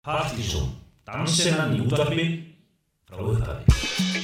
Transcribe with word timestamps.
Partizón, 0.00 0.70
dansinnan 1.04 1.74
í 1.76 1.82
útvarpi 1.84 2.24
frá 3.04 3.20
upphafi. 3.20 4.19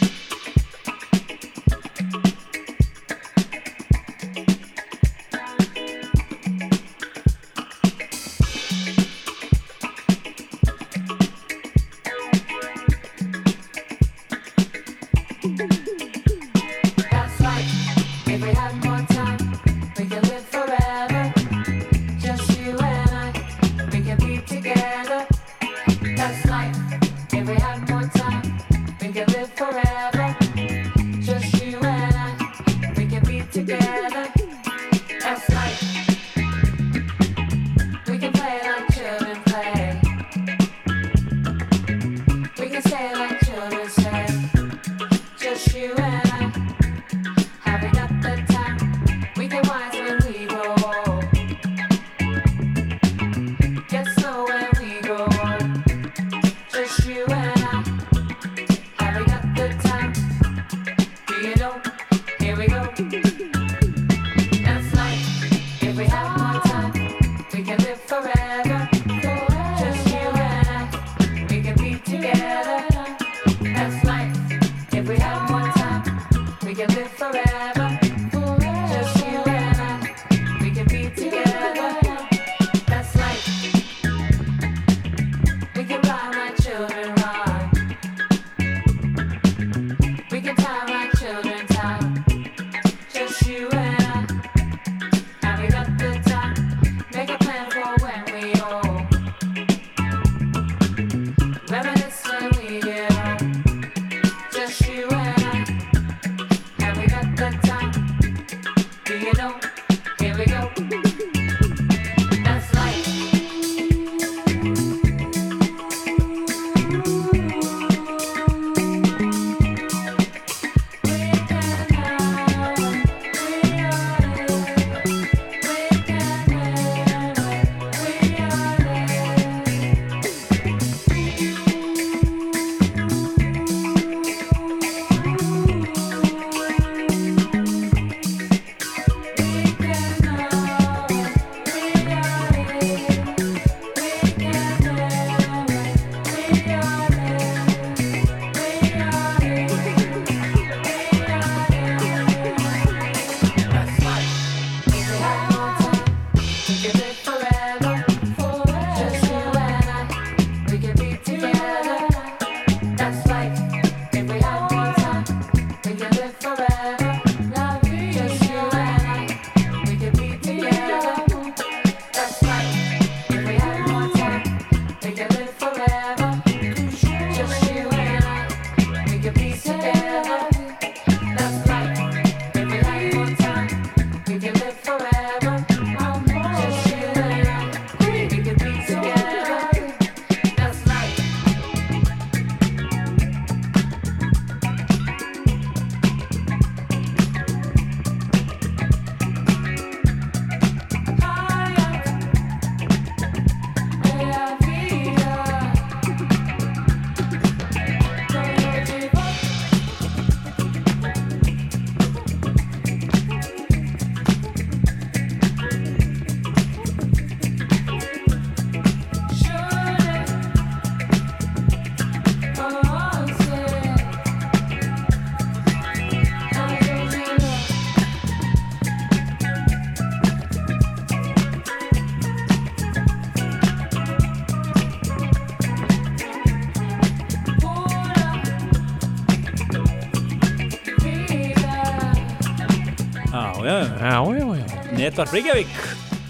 Netvar 244.96 245.28
Reykjavík 245.32 245.72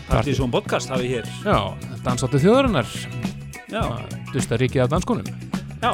Partizón 0.09 0.51
podcast 0.51 0.91
hafi 0.93 1.09
hér 1.17 1.27
Já, 1.45 1.59
dansáttu 2.07 2.39
þjóðarinnar. 2.43 2.87
Já, 3.71 3.83
Dusta 4.33 4.59
ríkið 4.61 4.85
af 4.85 4.91
danskonum. 4.95 5.27
já 5.83 5.93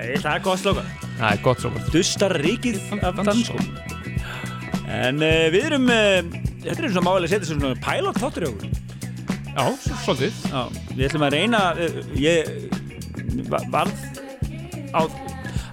Það 0.00 0.32
er 0.34 0.42
gott 0.44 0.60
slókan 0.62 0.88
Það 1.20 1.30
er 1.34 1.40
gott 1.44 1.60
svo 1.60 1.70
gott. 1.74 1.88
Dustar 1.92 2.34
ríkið 2.40 2.78
af 3.04 3.20
danskum 3.20 3.64
En 4.90 5.20
uh, 5.22 5.46
við 5.54 5.66
erum 5.70 5.88
uh, 5.92 6.20
Þetta 6.64 6.76
er 6.86 6.92
svona 6.94 7.06
málega 7.06 7.28
að 7.28 7.34
setja 7.34 7.50
svona 7.52 7.74
pilot 7.84 8.20
þáttur 8.20 8.46
í 8.46 8.50
okkur 8.50 8.78
Já, 9.50 9.64
svolítið. 10.04 10.36
Já, 10.46 10.60
við 10.94 11.04
ætlum 11.08 11.24
að 11.26 11.34
reyna 11.36 11.60
uh, 11.74 12.00
Ég 12.20 12.52
va- 13.50 13.64
varð 13.72 13.96
á, 14.94 15.00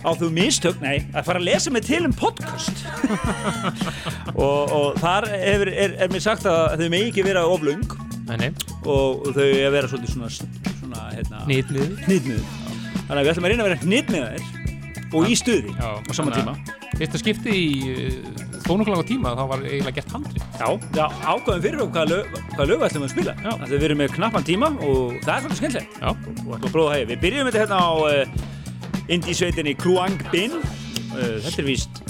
á 0.07 0.11
þú 0.15 0.29
mistök 0.33 0.79
Nei, 0.83 1.01
að 1.11 1.27
fara 1.27 1.41
að 1.41 1.47
lesa 1.49 1.73
mig 1.73 1.85
til 1.87 2.01
um 2.07 2.15
podcast 2.15 2.83
og, 4.45 4.73
og 4.77 4.99
þar 5.03 5.29
hefur, 5.33 5.71
er, 5.73 5.97
er 6.05 6.13
mér 6.13 6.23
sagt 6.23 6.47
að 6.49 6.77
þau 6.81 6.87
megi 6.93 7.11
ekki 7.11 7.27
vera 7.27 7.45
oflung 7.47 7.83
og, 7.87 9.27
og 9.27 9.29
þau 9.35 9.43
er 9.45 9.67
að 9.67 9.75
vera 9.77 9.91
svolítið 9.91 10.15
svona, 10.15 10.31
svona 10.79 11.05
hérna, 11.13 11.43
Nýtniði. 11.49 11.91
hnitmiður 12.07 12.49
þannig 13.07 13.19
að 13.19 13.23
við 13.23 13.33
ætlum 13.33 13.47
að 13.47 13.53
reyna 13.53 13.67
að 13.67 13.71
vera 13.71 13.83
hnitmiðar 13.85 14.49
og 15.17 15.31
í 15.31 15.37
stuði 15.39 15.77
Já, 15.77 15.89
á 15.99 16.11
sama 16.15 16.35
tíma 16.35 16.57
Fyrsta 16.97 17.19
skipti 17.21 17.53
í 17.53 17.65
þónunglega 18.67 19.05
tíma 19.07 19.33
þá 19.37 19.43
var 19.51 19.63
eiginlega 19.65 19.95
gert 19.99 20.13
handri. 20.15 20.41
Já, 20.57 20.67
já 20.97 21.05
ákvæðum 21.29 21.63
fyrir 21.63 21.81
okkur 21.83 21.93
hvaða 21.93 22.09
lög, 22.11 22.37
hvaða 22.55 22.67
lög 22.71 22.79
við 22.81 22.87
ætlum 22.87 23.05
að 23.05 23.13
spila. 23.13 23.35
Þannig 23.43 23.65
að 23.67 23.73
við 23.75 23.87
erum 23.87 24.01
með 24.01 24.13
knappan 24.15 24.47
tíma 24.47 24.69
og 24.73 25.17
það 25.23 25.33
er 25.33 25.43
svolítið 25.43 25.59
skemmtilegt. 25.61 25.99
Og 26.01 26.55
ætlum 26.57 26.69
að 26.69 26.73
prófa 26.73 26.95
það. 26.95 27.03
Við 27.11 27.21
byrjum 27.25 27.49
þetta 27.51 27.61
hérna 27.63 27.77
á 27.77 27.91
uh, 27.93 28.47
indie-sveitinni 29.13 29.73
Kruang 29.79 30.19
Bin. 30.31 30.59
Uh, 31.13 31.37
þetta 31.43 31.61
er 31.63 31.67
víst 31.67 32.01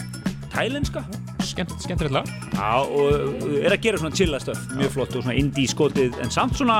tælenska. 0.54 1.06
skemmt, 1.48 1.74
skemmtilegt 1.82 2.14
lag. 2.14 2.28
Já, 2.54 2.72
og 2.84 3.44
uh, 3.46 3.58
er 3.62 3.76
að 3.76 3.82
gera 3.86 4.02
svona 4.02 4.16
chilla 4.16 4.40
stöf. 4.42 4.60
Mjög 4.76 4.94
flott 4.98 5.16
og 5.16 5.24
svona 5.26 5.38
indie-skotið, 5.40 6.20
en 6.24 6.34
samt 6.34 6.58
svona, 6.60 6.80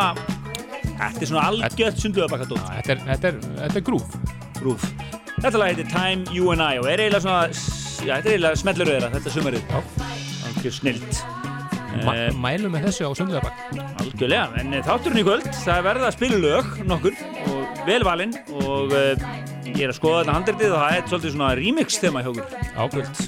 þetta 0.98 1.24
er 1.24 1.32
svona 1.32 1.46
algjört 1.52 2.04
sunduðabakadótt. 2.04 2.68
Þetta 2.82 2.96
er, 2.96 3.04
þetta 3.12 3.32
er, 3.32 3.42
þetta 3.64 3.82
er 3.82 3.88
grúf. 3.88 4.20
Rúf. 4.66 4.86
Þetta 5.38 5.58
lag 5.62 5.74
heitir 5.74 5.90
Time, 5.94 6.26
You 6.34 6.52
and 6.54 6.66
I 6.66 6.82
og 6.82 6.90
er 6.90 7.06
eiginlega 7.06 7.24
svona, 7.26 7.50
já, 8.02 8.18
þetta 8.18 8.32
er 8.32 8.36
eiginlega 8.36 8.62
smellur 8.64 8.94
þeirra, 8.94 9.12
þetta 9.18 9.36
sumarið. 9.36 9.74
Já. 9.74 10.08
Algjör 10.50 10.80
snilt. 10.82 11.26
Ma 12.06 12.14
Eh, 12.14 12.30
mælum 12.38 12.76
með 12.76 12.88
þessu 12.88 13.08
á 13.10 13.12
sundlegabak. 13.18 13.62
Algjörlega, 14.04 14.60
en 14.62 14.76
eh, 14.78 14.84
þátturinn 14.86 15.22
í 15.22 15.26
kvöld, 15.26 15.48
það 15.64 15.80
er 15.80 15.86
verið 15.88 16.06
að 16.06 16.16
spila 16.18 16.42
lög 16.44 16.68
nokkur 16.86 17.16
og 17.50 17.80
vel 17.88 18.04
valinn 18.06 18.36
og 18.54 18.94
uh, 18.94 19.30
ég 19.76 19.84
er 19.88 19.92
að 19.94 19.98
skoða 20.00 20.22
þetta 20.24 20.36
handritið 20.38 20.74
og 20.74 20.80
það 20.82 20.96
er 20.98 21.08
svolítið 21.12 21.34
svona 21.36 21.50
remix 21.60 22.00
þema 22.02 22.24
hjá 22.24 22.30
okkur. 22.32 22.56
Já, 22.64 22.82
kvöld. 22.94 23.22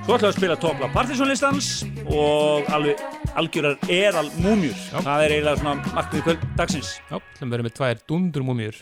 Svo 0.00 0.16
ætlum 0.16 0.24
við 0.24 0.28
að 0.30 0.36
spila 0.40 0.56
topla 0.58 0.88
Partisanlistans 0.94 1.66
og 2.10 2.70
alveg 2.74 3.02
algjörar 3.38 3.76
eral 3.94 4.26
múmjur. 4.42 4.78
Það 4.96 5.24
er 5.26 5.34
eiginlega 5.36 5.60
svona 5.60 5.94
markmið 5.94 6.24
kvöld 6.26 6.46
dagsins. 6.58 6.92
Já, 7.10 7.18
við 7.40 7.52
verið 7.54 7.68
með 7.68 7.76
tvær 7.78 8.00
dundurmúmjur. 8.10 8.80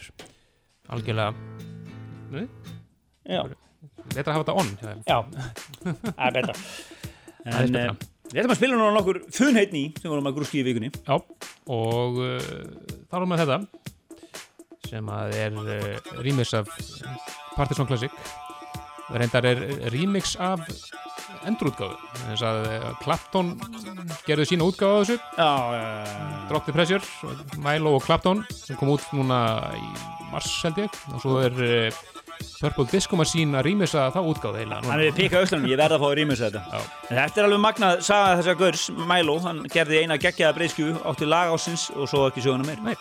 Algjörlega. 0.89 1.33
Nei, 2.33 2.47
Já, 3.29 3.43
Þetta 4.09 4.31
að 4.33 4.37
hafa 4.39 4.45
þetta 4.47 4.55
on. 4.57 4.69
hjá 4.81 4.87
þeim. 4.89 5.01
já, 5.05 5.19
það 6.15 6.23
er 6.29 6.37
betra. 6.39 6.55
Það 7.49 7.59
er 7.59 7.69
betra. 7.75 7.93
uh, 7.93 8.07
við 8.33 8.39
ætlum 8.41 8.53
að 8.55 8.59
spila 8.59 8.77
núna 8.79 8.95
nokkur 8.97 9.19
funheitni 9.37 9.83
sem 10.01 10.11
vorum 10.13 10.27
að 10.31 10.35
grúski 10.39 10.59
í 10.61 10.65
vikunni. 10.65 10.89
Já, 11.05 11.19
og 11.77 12.19
uh, 12.25 12.49
þá 13.09 13.19
erum 13.21 13.35
við 13.35 13.43
þetta 13.43 13.59
sem 14.87 15.09
að 15.11 15.35
er 15.39 15.57
uh, 15.59 16.13
remix 16.23 16.55
af 16.57 16.71
Partisan 17.57 17.89
Classic. 17.89 18.13
Reyndar 19.09 19.47
er 19.49 19.63
remix 19.95 20.35
af 20.37 20.63
endurútgáfu. 21.49 21.97
Þess 22.27 22.45
að 22.45 22.61
uh, 22.69 22.91
Clapton 23.03 23.55
gerði 24.27 24.49
sína 24.53 24.69
útgáfu 24.69 25.01
af 25.01 25.09
þessu. 25.09 25.19
Já, 25.39 25.51
uh, 25.73 26.47
Drop 26.51 26.69
the 26.69 26.77
Pressure, 26.77 27.03
Milo 27.65 27.97
og 27.99 28.05
Clapton 28.07 28.45
sem 28.55 28.79
kom 28.79 28.95
út 28.95 29.05
núna 29.17 29.41
í 29.77 29.87
mars 30.33 30.51
held 30.65 30.83
ég. 30.85 31.03
Og 31.15 31.25
svo 31.25 31.39
er 31.45 31.63
uh, 31.65 32.03
Purple 32.59 32.87
Disco 32.91 33.19
Machine 33.19 33.59
að 33.59 33.69
remixa 33.69 34.09
þá 34.15 34.19
útgáfu 34.21 34.59
heila 34.59 34.81
hann 34.83 35.03
er 35.05 35.15
pikað 35.15 35.45
auðvitað, 35.45 35.67
ég 35.71 35.81
verð 35.81 35.97
að 35.97 36.03
fá 36.03 36.07
að 36.09 36.17
rýmur 36.19 36.41
þetta. 36.41 36.83
Þetta 37.09 37.41
er 37.41 37.49
alveg 37.49 37.63
magnað 37.63 38.03
saga 38.09 38.37
þessa 38.41 38.57
gaurs, 38.59 38.85
Milo, 39.13 39.39
hann 39.47 39.65
gerði 39.73 40.03
eina 40.03 40.19
geggjaða 40.21 40.57
breyskju, 40.59 40.91
átti 41.13 41.29
lag 41.29 41.55
ásins 41.55 41.89
og 41.95 42.11
svo 42.11 42.27
ekki 42.29 42.45
söguna 42.45 42.67
meir. 42.67 42.83
nei, 42.83 42.97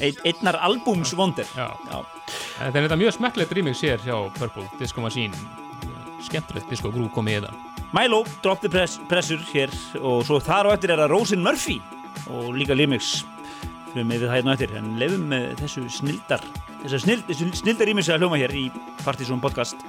ein, 0.00 0.22
einnar 0.24 0.60
albúms 0.68 1.14
vondir. 1.16 1.48
Já, 1.56 1.70
Já. 1.90 1.98
en 2.00 2.66
þetta 2.68 2.78
er 2.78 2.88
þetta 2.88 3.00
mjög 3.04 3.18
smekklegt 3.18 3.54
remix 3.56 3.84
hér 3.84 4.02
hjá 4.04 4.16
Purple 4.38 4.68
Disco 4.80 5.04
Machine 5.04 5.62
skemmtilegt 6.24 6.70
disco 6.72 6.92
grú 6.94 7.08
komið 7.14 7.36
í 7.36 7.40
þetta 7.44 7.74
Milo, 7.94 8.24
Drop 8.42 8.62
the 8.64 8.70
press, 8.70 8.98
Pressure 9.10 9.42
hér 9.52 9.70
og 10.00 10.24
svo 10.26 10.40
þar 10.42 10.70
og 10.70 10.76
eftir 10.78 10.94
er 10.94 11.04
það 11.04 11.12
Rosin 11.14 11.44
Murphy 11.44 11.78
og 12.32 12.54
líka 12.56 12.74
Limix 12.74 13.20
fyrir 13.94 14.08
með 14.08 14.24
það 14.26 14.34
hérna 14.34 14.54
eftir, 14.56 14.72
en 14.78 14.88
lefum 14.98 15.28
með 15.30 15.46
þessu 15.60 15.84
snildar, 16.00 16.42
þessu 16.82 17.00
snild, 17.04 17.28
þessu 17.30 17.50
snildar 17.60 17.90
rýmis 17.90 18.10
að 18.10 18.24
hljóma 18.24 18.40
hér 18.42 18.56
í 18.58 18.66
Partizón 19.04 19.42
podcast. 19.42 19.86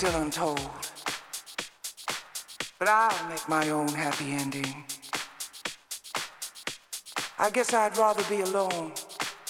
still 0.00 0.22
untold. 0.22 0.70
But 2.78 2.88
I'll 2.88 3.28
make 3.28 3.46
my 3.50 3.68
own 3.68 3.88
happy 3.88 4.32
ending. 4.32 4.84
I 7.38 7.50
guess 7.50 7.74
I'd 7.74 7.94
rather 7.98 8.24
be 8.24 8.40
alone 8.40 8.92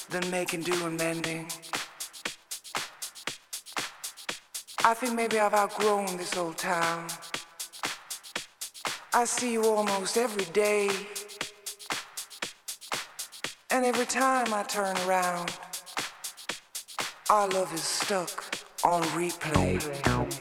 than 0.09 0.29
making 0.29 0.63
do 0.63 0.75
and 0.85 0.99
mending. 0.99 1.47
I 4.85 4.93
think 4.95 5.15
maybe 5.15 5.39
I've 5.39 5.55
outgrown 5.55 6.17
this 6.17 6.37
old 6.37 6.59
town. 6.59 7.07
I 9.15 9.27
see 9.27 9.53
you 9.53 9.65
almost 9.67 10.17
every 10.17 10.47
day. 10.47 10.91
And 13.71 13.85
every 13.85 14.07
time 14.07 14.53
I 14.53 14.65
turn 14.65 14.97
around, 15.07 15.57
our 17.29 17.47
love 17.47 17.73
is 17.73 17.85
stuck 17.85 18.51
on 18.83 19.03
replay. 19.15 20.40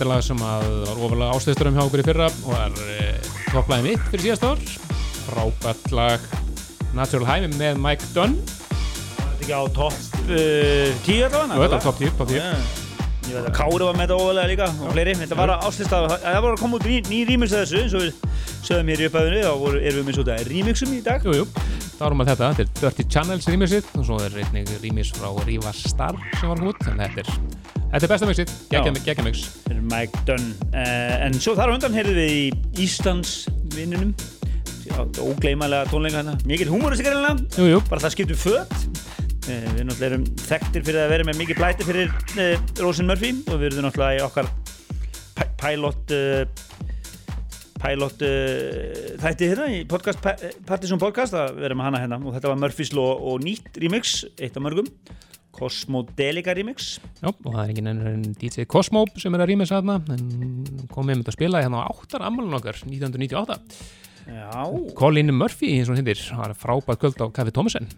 Þetta 0.00 0.08
er 0.08 0.14
lag 0.14 0.22
sem 0.24 0.38
að 0.48 0.62
var 0.80 1.00
ofalega 1.04 1.34
ástöðsturum 1.36 1.74
hjá 1.76 1.80
okkur 1.82 2.00
í 2.00 2.04
fyrra 2.06 2.26
og 2.30 2.54
var 2.54 2.78
e, 2.88 3.08
topplæði 3.50 3.82
mitt 3.84 4.06
fyrir 4.08 4.22
síðast 4.24 4.46
ár 4.48 4.62
frábært 5.26 5.90
lag 5.92 6.24
Natural 6.96 7.26
High 7.28 7.50
með 7.60 7.82
Mike 7.84 8.08
Dunn 8.14 8.38
Þetta 8.48 9.44
ekki 9.44 9.58
á 9.60 9.64
topp 9.76 9.98
uh, 10.24 11.04
10 11.04 11.26
allavega? 11.28 11.52
og 11.52 11.60
þetta 11.66 11.76
er 11.76 11.84
top 11.84 12.00
10, 12.00 12.16
top 12.16 12.32
10 12.32 12.40
Yeah. 12.40 12.64
Ég 13.28 13.36
veit 13.36 13.50
að 13.50 13.58
Kári 13.60 13.84
var 13.84 14.00
með 14.00 14.06
þetta 14.06 14.18
óvalega 14.24 14.50
líka 14.54 14.70
og 14.72 14.96
fleiri. 14.96 15.18
Þetta 15.20 15.36
var 15.38 15.52
að 15.52 15.68
áslista, 15.68 16.00
það 16.16 16.40
var 16.46 16.56
að 16.56 16.62
koma 16.64 16.80
út 16.80 16.88
ný, 16.88 16.96
ný 17.06 17.20
rýmix 17.28 17.52
að 17.52 17.60
þessu 17.66 17.82
eins 17.84 17.94
og 17.94 18.06
við 18.06 18.40
sögum 18.64 18.90
hér 18.90 19.04
í 19.04 19.08
upphæðinu 19.10 19.44
þá 19.44 19.52
voru, 19.60 19.82
erum 19.84 20.00
við 20.00 20.08
með 20.08 20.18
svona 20.18 20.38
rýmixum 20.48 20.96
í 20.96 21.04
dag. 21.04 21.28
Jú, 21.28 21.36
jú, 21.42 21.46
þá 21.92 22.04
erum 22.08 22.24
við 22.24 22.32
þetta, 22.32 22.50
þetta 22.56 22.64
er 22.64 22.74
Dirty 22.80 23.08
Channels 23.12 23.50
remixið 23.52 23.94
og 24.00 24.08
svo 24.08 24.18
er 24.24 24.42
einnig 24.42 24.76
remix 24.80 25.14
frá 25.14 25.30
Riva 25.44 25.76
Star 25.76 26.18
sem 26.40 26.48
var 26.48 26.64
koma 26.64 26.72
út, 26.72 26.86
þannig 26.88 27.06
að 27.06 27.20
þetta 27.20 27.26
er 27.28 27.49
þetta 27.90 28.04
er 28.06 28.12
besta 28.12 28.28
mixið, 28.30 28.52
geggja 28.70 29.24
mix 29.26 29.44
Mike 29.90 30.20
Dunn. 30.28 30.50
Uh, 30.70 31.16
en 31.26 31.34
svo 31.42 31.56
þar 31.58 31.72
á 31.72 31.74
undan 31.74 31.94
heyrðum 31.96 32.18
við 32.20 32.34
í 32.36 32.84
Íslands 32.84 33.32
vinnunum. 33.74 34.12
Ógleymalega 35.22 35.88
tónleika 35.90 36.20
hérna. 36.20 36.34
Mikið 36.48 36.70
húmóristikar 36.72 37.16
hérna. 37.16 37.34
Jú, 37.56 37.66
jú, 37.72 37.80
Bara 37.90 38.02
það 38.04 38.14
skiptum 38.16 38.40
föt. 38.40 38.74
Uh, 39.48 39.66
við 39.74 39.86
náttúrulega 39.88 40.08
erum 40.12 40.26
þekktir 40.44 40.84
fyrir 40.86 41.00
að 41.06 41.12
vera 41.14 41.26
með 41.30 41.38
mikið 41.40 41.58
blæti 41.62 41.86
fyrir 41.88 42.12
uh, 42.12 42.66
Rosin 42.84 43.08
Murphy 43.08 43.32
og 43.48 43.56
við 43.62 43.70
erum 43.72 43.86
náttúrulega 43.88 44.20
í 44.20 44.24
okkar 44.26 44.50
pi- 45.38 45.48
pilot 45.64 46.14
pilot 47.80 48.22
þætti 49.22 49.46
hérna 49.48 49.66
í 49.72 49.78
podcast, 49.88 50.20
Pa- 50.20 50.36
Partisan 50.68 51.00
podcast 51.00 51.32
að 51.40 51.56
vera 51.62 51.76
með 51.78 51.86
hana 51.88 52.02
hérna 52.02 52.18
og 52.20 52.34
þetta 52.36 52.50
var 52.52 52.58
Murphys 52.60 52.90
Law 52.92 53.14
og 53.32 53.40
nýtt 53.46 53.78
remix, 53.80 54.18
eitt 54.36 54.58
af 54.60 54.66
mörgum 54.66 54.90
Cosmodelica 55.54 56.54
remix. 56.56 56.98
Já, 57.20 57.30
og 57.30 57.48
það 57.48 57.62
er 57.62 57.72
engin 57.72 57.90
ennur 57.92 58.12
en 58.12 58.36
DJ 58.38 58.66
Cosmo 58.70 59.04
sem 59.18 59.34
er 59.34 59.44
að 59.44 59.52
remixa 59.52 59.80
þarna 59.80 59.98
en 60.14 60.86
kom 60.92 61.08
með 61.08 61.24
að 61.24 61.36
spila 61.36 61.64
hérna 61.64 61.82
á 61.82 61.90
áttar 61.90 62.26
ammálun 62.26 62.58
okkar 62.60 62.78
1998 62.86 63.58
Já, 64.28 64.64
Colin 64.98 65.32
Murphy, 65.34 65.76
eins 65.76 65.88
og 65.88 65.94
hún 65.94 66.02
hindir, 66.02 66.20
var 66.36 66.52
frábært 66.58 67.00
kvöld 67.00 67.22
á 67.22 67.26
Kaffi 67.32 67.54
Thomasen. 67.54 67.88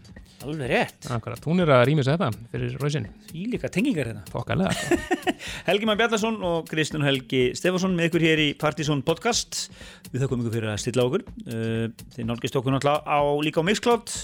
Alveg 0.43 0.71
rétt. 0.73 1.07
Akkurat, 1.15 1.43
hún 1.47 1.63
er 1.63 1.71
að 1.71 1.85
remixa 1.87 2.17
þetta 2.17 2.31
fyrir 2.51 2.73
rausin 2.83 3.05
Í 3.31 3.45
líka 3.53 3.69
tengingar 3.71 4.09
hérna. 4.11 4.25
Þokkalega. 4.33 4.73
Helgi 5.69 5.87
Már 5.87 6.01
Bjarnason 6.01 6.39
og 6.47 6.67
Kristján 6.71 7.05
Helgi 7.07 7.43
Stefansson 7.59 7.95
með 7.95 8.11
ykkur 8.11 8.25
hér 8.27 8.43
í 8.43 8.49
Partisan 8.59 9.05
podcast. 9.07 9.69
Við 10.11 10.25
þakkum 10.25 10.43
ykkur 10.43 10.57
fyrir 10.57 10.73
að 10.73 10.81
stilla 10.83 11.07
okkur. 11.07 11.25
Uh, 11.47 11.87
Þið 12.17 12.27
nálgist 12.27 12.59
okkur 12.59 12.75
náttúrulega 12.75 13.07
á, 13.07 13.21
líka 13.47 13.63
á 13.63 13.69
Mixcloud. 13.69 14.17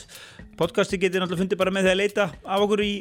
Podcasti 0.58 0.98
getið 0.98 1.22
náttúrulega 1.22 1.44
fundið 1.44 1.62
bara 1.62 1.74
með 1.76 1.86
því 1.86 1.92
að 1.92 2.00
leita 2.00 2.26
af 2.34 2.66
okkur 2.66 2.82
í, 2.82 2.92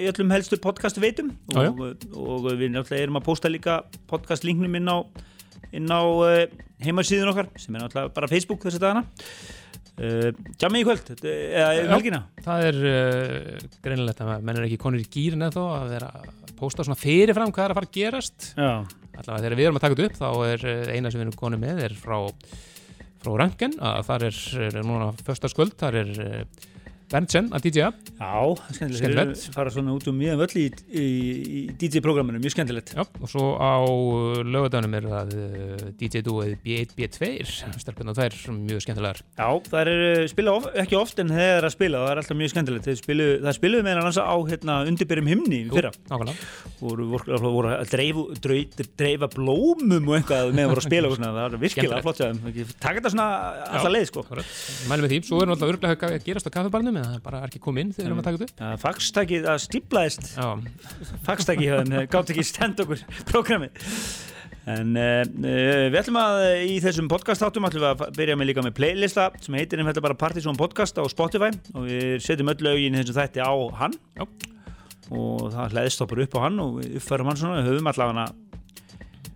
í 0.00 0.08
öllum 0.08 0.32
helstu 0.32 0.56
podcast 0.64 1.00
veitum 1.02 1.34
já. 1.52 1.66
og, 1.68 2.06
og 2.16 2.48
við 2.56 2.72
náttúrulega 2.72 3.04
erum 3.04 3.20
að 3.20 3.26
posta 3.28 3.52
líka 3.52 3.82
podcast 4.08 4.48
linknum 4.48 4.80
inn 4.80 4.88
á, 4.88 5.04
inn 5.72 5.90
á 5.92 6.02
uh, 6.02 6.46
heimasíðun 6.82 7.32
okkar 7.32 7.50
sem 7.60 7.74
er 7.76 7.84
náttúrulega 7.84 8.14
bara 8.16 8.30
Facebook 8.30 8.64
þessi 8.66 8.80
dagana. 8.82 9.04
Uh, 9.92 10.30
Jammi 10.60 10.82
í 10.82 10.86
kvöld 10.88 11.12
eða 11.20 11.68
Já. 11.76 11.84
helgina. 11.92 12.22
Það 12.42 12.66
er 12.70 12.80
uh, 12.90 13.70
greinilegt 13.84 14.24
að 14.24 14.32
menn 14.40 14.58
er 14.58 14.66
ekki 14.66 14.80
konur 14.82 15.02
í 15.04 15.08
gýrin 15.12 15.46
eða 15.46 15.60
þó 15.60 15.64
að 15.76 15.94
vera 15.94 16.10
að 16.22 16.52
posta 16.58 16.86
svona 16.86 17.00
fyrirfram 17.00 17.54
hvað 17.54 17.64
er 17.68 17.74
að 17.74 17.80
fara 17.80 17.90
að 17.90 17.96
gerast. 17.98 18.50
Allavega 18.58 19.40
þegar 19.44 19.58
við 19.58 19.66
erum 19.68 19.78
að 19.78 19.86
taka 19.86 19.98
þetta 19.98 20.08
upp 20.08 20.20
þá 20.20 20.28
er 20.48 20.92
eina 20.94 21.10
sem 21.12 21.20
við 21.20 21.26
erum 21.26 21.40
konum 21.40 21.62
með 21.62 21.82
er 21.84 21.96
frá, 21.98 22.18
frá 23.20 23.32
Ranken 23.42 23.74
að 23.82 24.04
þar 24.08 24.26
er, 24.30 24.38
núna 24.86 25.10
föstaskvöld, 25.26 25.74
þar 25.82 25.98
er 26.00 26.12
Berntsen 27.12 27.50
að 27.52 27.66
DJ-a 27.66 27.90
Já, 27.92 28.32
er 28.48 28.94
skemmtilegt. 28.96 29.40
Þeir 29.42 29.54
fara 29.54 29.72
svona 29.74 29.92
út 29.92 30.06
um 30.08 30.16
mjög 30.16 30.38
völl 30.40 30.60
í, 30.62 30.64
í, 30.88 31.06
í 31.42 31.60
DJ-programminu, 31.80 32.40
mjög 32.40 32.54
skemmtilegt. 32.54 32.92
Já, 32.96 33.02
og 33.04 33.28
svo 33.28 33.44
á 33.60 33.84
lögadönum 34.46 34.96
er 34.96 35.08
það 35.10 35.34
uh, 35.36 35.82
DJ-dúið 36.00 36.54
B1, 36.64 36.94
B2 36.96 37.30
stelpunna 37.82 38.14
þær 38.16 38.36
mjög 38.56 38.84
skemmtilegar 38.84 39.20
Já, 39.36 39.48
það 39.68 39.90
er 39.92 40.30
spila 40.32 40.54
of, 40.56 40.68
ekki 40.82 40.98
oft 40.98 41.20
en 41.20 41.32
þeir 41.34 41.58
eru 41.58 41.68
að 41.68 41.74
spila 41.74 42.02
það 42.04 42.14
er 42.14 42.22
alltaf 42.22 42.40
mjög 42.40 42.52
skemmtilegt. 42.54 42.90
Spilu, 43.02 43.28
það 43.44 43.58
spiluðu 43.58 43.86
meðan 43.88 44.02
annars 44.04 44.20
á 44.22 44.34
hérna, 44.48 44.78
undirbyrjum 44.88 45.30
himni 45.32 45.60
fyrra. 45.72 45.92
Voru, 46.80 47.08
voru, 47.12 47.74
að 47.76 47.92
dreifu, 47.92 48.26
dreifu, 48.42 48.88
dreifa 48.98 49.28
blómum 49.32 50.08
og 50.10 50.18
eitthvað 50.18 50.54
meðan 50.56 50.72
voru 50.72 50.84
að 50.84 50.88
spila 50.88 51.10
og 51.10 51.18
svona. 51.18 51.32
Það 51.36 51.44
var 51.44 51.60
virkilega 51.66 52.02
flott. 52.06 52.24
Takk 52.82 53.00
þetta 53.00 53.14
svona 53.14 53.28
alltaf 53.68 53.92
leið, 53.92 54.08
sko. 54.10 54.26
mælum 54.90 55.06
við 55.06 55.14
því, 55.14 55.20
svo 55.28 55.42
er 55.42 55.52
náttúrulega 55.52 56.10
að 56.10 56.18
gerast 56.26 56.48
á 56.48 56.54
kaffibarnum 56.54 57.01
það 57.02 57.14
er 57.16 57.22
bara 57.24 57.40
ekki 57.46 57.60
komið 57.62 57.84
inn 57.84 57.94
þegar 57.96 58.04
við 58.04 58.10
erum 58.10 58.20
að 58.22 58.26
taka 58.28 58.40
þetta 58.40 58.48
upp 58.48 58.60
Það 58.62 58.82
fagstakið 58.82 59.48
að 59.52 59.62
stíplaðist 59.66 60.28
Já, 60.32 60.48
fagstakið 61.28 61.72
þeim, 61.72 61.96
gátt 62.12 62.32
ekki 62.34 62.44
stend 62.46 62.82
okkur 62.84 63.02
programmið. 63.30 63.88
En 64.72 64.94
uh, 64.94 65.22
við 65.90 65.98
ætlum 65.98 66.20
að 66.20 66.40
í 66.70 66.76
þessum 66.84 67.08
podcast 67.10 67.42
áttum 67.42 67.66
ætlum 67.66 67.82
við 67.82 67.88
að 67.90 68.14
byrja 68.20 68.36
með 68.38 68.50
líka 68.52 68.62
með 68.62 68.76
playlista 68.78 69.24
sem 69.42 69.56
heitir 69.58 69.82
þetta 69.82 70.04
bara 70.04 70.18
Partisan 70.20 70.58
Podcast 70.58 71.00
á 71.02 71.04
Spotify 71.10 71.50
og 71.74 71.88
við 71.88 72.22
setjum 72.22 72.52
öll 72.52 72.62
lögin 72.68 73.00
þessum 73.00 73.18
þætti 73.18 73.42
á 73.42 73.52
hann 73.80 73.98
Já. 74.14 74.22
og 75.10 75.48
það 75.50 75.74
hlæðist 75.74 76.04
okkur 76.06 76.22
upp 76.28 76.38
á 76.38 76.44
hann 76.46 76.62
og 76.62 76.78
uppfærum 76.84 77.32
hann 77.32 77.40
svona, 77.42 77.58
við 77.58 77.72
höfum 77.72 77.90
allavega 77.90 78.28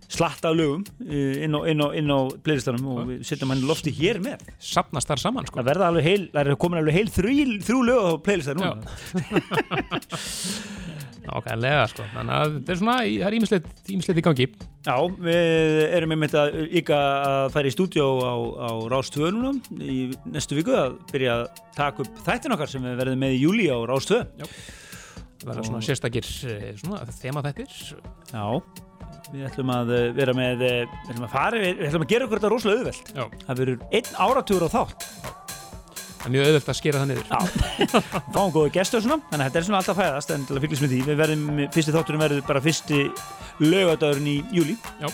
slatta 0.07 0.53
lögum 0.55 0.85
uh, 1.03 1.43
inn 1.43 1.55
á, 1.57 1.59
á, 1.59 2.15
á 2.15 2.19
playlistanum 2.45 2.87
og 2.93 3.03
við 3.09 3.25
setjum 3.27 3.51
hann 3.53 3.65
lofti 3.67 3.91
hér 3.95 4.21
með. 4.23 4.45
Sapnast 4.63 5.09
þar 5.11 5.23
saman 5.23 5.49
sko. 5.49 5.59
Það 5.59 5.69
verða 5.73 5.91
alveg 5.91 6.07
heil, 6.07 6.23
það 6.33 6.51
er 6.53 6.59
komin 6.63 6.81
alveg 6.81 6.99
heil 7.01 7.11
þrjú, 7.11 7.47
þrjú 7.67 7.83
lög 7.89 8.07
á 8.07 8.11
playlistanum 8.23 8.85
Nákvæmlega 11.27 11.83
sko, 11.91 12.07
þannig 12.13 12.37
að 12.37 12.55
þetta 12.55 12.73
er 12.73 12.81
svona, 12.81 12.97
það 13.03 13.27
er 13.27 13.37
ímislegt 13.37 14.21
í 14.21 14.25
gangi. 14.29 14.47
Já, 14.87 14.95
við 15.19 15.81
erum 15.97 16.13
einmitt 16.15 16.35
að 16.39 16.57
ykkar 16.79 17.25
að 17.27 17.49
færa 17.57 17.67
í 17.67 17.73
stúdíó 17.75 18.07
á, 18.23 18.35
á 18.63 18.71
Rás 18.93 19.11
2 19.11 19.31
núna 19.35 19.51
í 19.83 19.97
næstu 20.31 20.55
viku 20.55 20.71
að 20.77 20.95
byrja 21.11 21.33
að 21.41 21.63
taka 21.75 22.05
upp 22.05 22.21
þættin 22.23 22.55
okkar 22.55 22.71
sem 22.71 22.87
við 22.87 22.95
verðum 23.01 23.23
með 23.25 23.35
í 23.35 23.41
júli 23.41 23.67
á 23.67 23.77
Rás 23.89 24.07
2 24.07 24.21
Það 25.37 25.49
verða 25.51 25.65
svona 25.67 25.83
sérstakir 25.85 26.29
eh, 26.47 26.69
svona 26.79 27.03
þema 27.19 27.43
þættir 27.45 27.75
Já, 28.31 28.45
við 29.31 29.47
ætlum 29.49 29.71
að 29.73 29.91
eh, 29.97 30.05
vera 30.17 30.35
með 30.37 30.63
eh, 30.67 30.77
við 30.87 31.11
ætlum 31.13 31.27
að 31.27 31.33
fara, 31.33 31.61
við 31.63 31.83
ætlum 31.89 32.05
að 32.05 32.13
gera 32.13 32.27
okkur 32.27 32.41
þetta 32.41 32.51
rosalega 32.53 32.79
auðvelt. 32.81 33.11
Já, 33.13 33.23
Það 33.47 33.61
verður 33.61 33.83
einn 33.99 34.11
áratugur 34.27 34.67
á 34.67 34.69
þátt. 34.77 35.07
Það 36.17 36.27
er 36.27 36.33
mjög 36.33 36.47
auðvelt 36.49 36.69
að 36.71 36.77
skera 36.79 37.01
það 37.01 37.09
niður. 37.11 37.27
Já, 37.31 37.39
fáum 38.35 38.53
góðu 38.55 38.73
gestur 38.75 38.99
og 38.99 39.05
svona 39.05 39.19
þannig 39.29 39.43
að 39.43 39.47
þetta 39.47 39.59
er 39.61 39.67
svona 39.67 39.81
alltaf 39.83 39.99
fæðast 40.01 40.33
en 40.35 40.45
til 40.47 40.57
að 40.57 40.63
fylgjast 40.65 40.85
með 40.85 40.93
því 40.93 41.01
við 41.07 41.19
verðum, 41.21 41.45
fyrsti 41.75 41.95
þátturinn 41.95 42.23
verður 42.25 42.45
bara 42.49 42.63
fyrsti 42.67 43.01
laugadagurinn 43.63 44.31
í 44.33 44.37
júli 44.57 44.77
Já. 45.01 45.07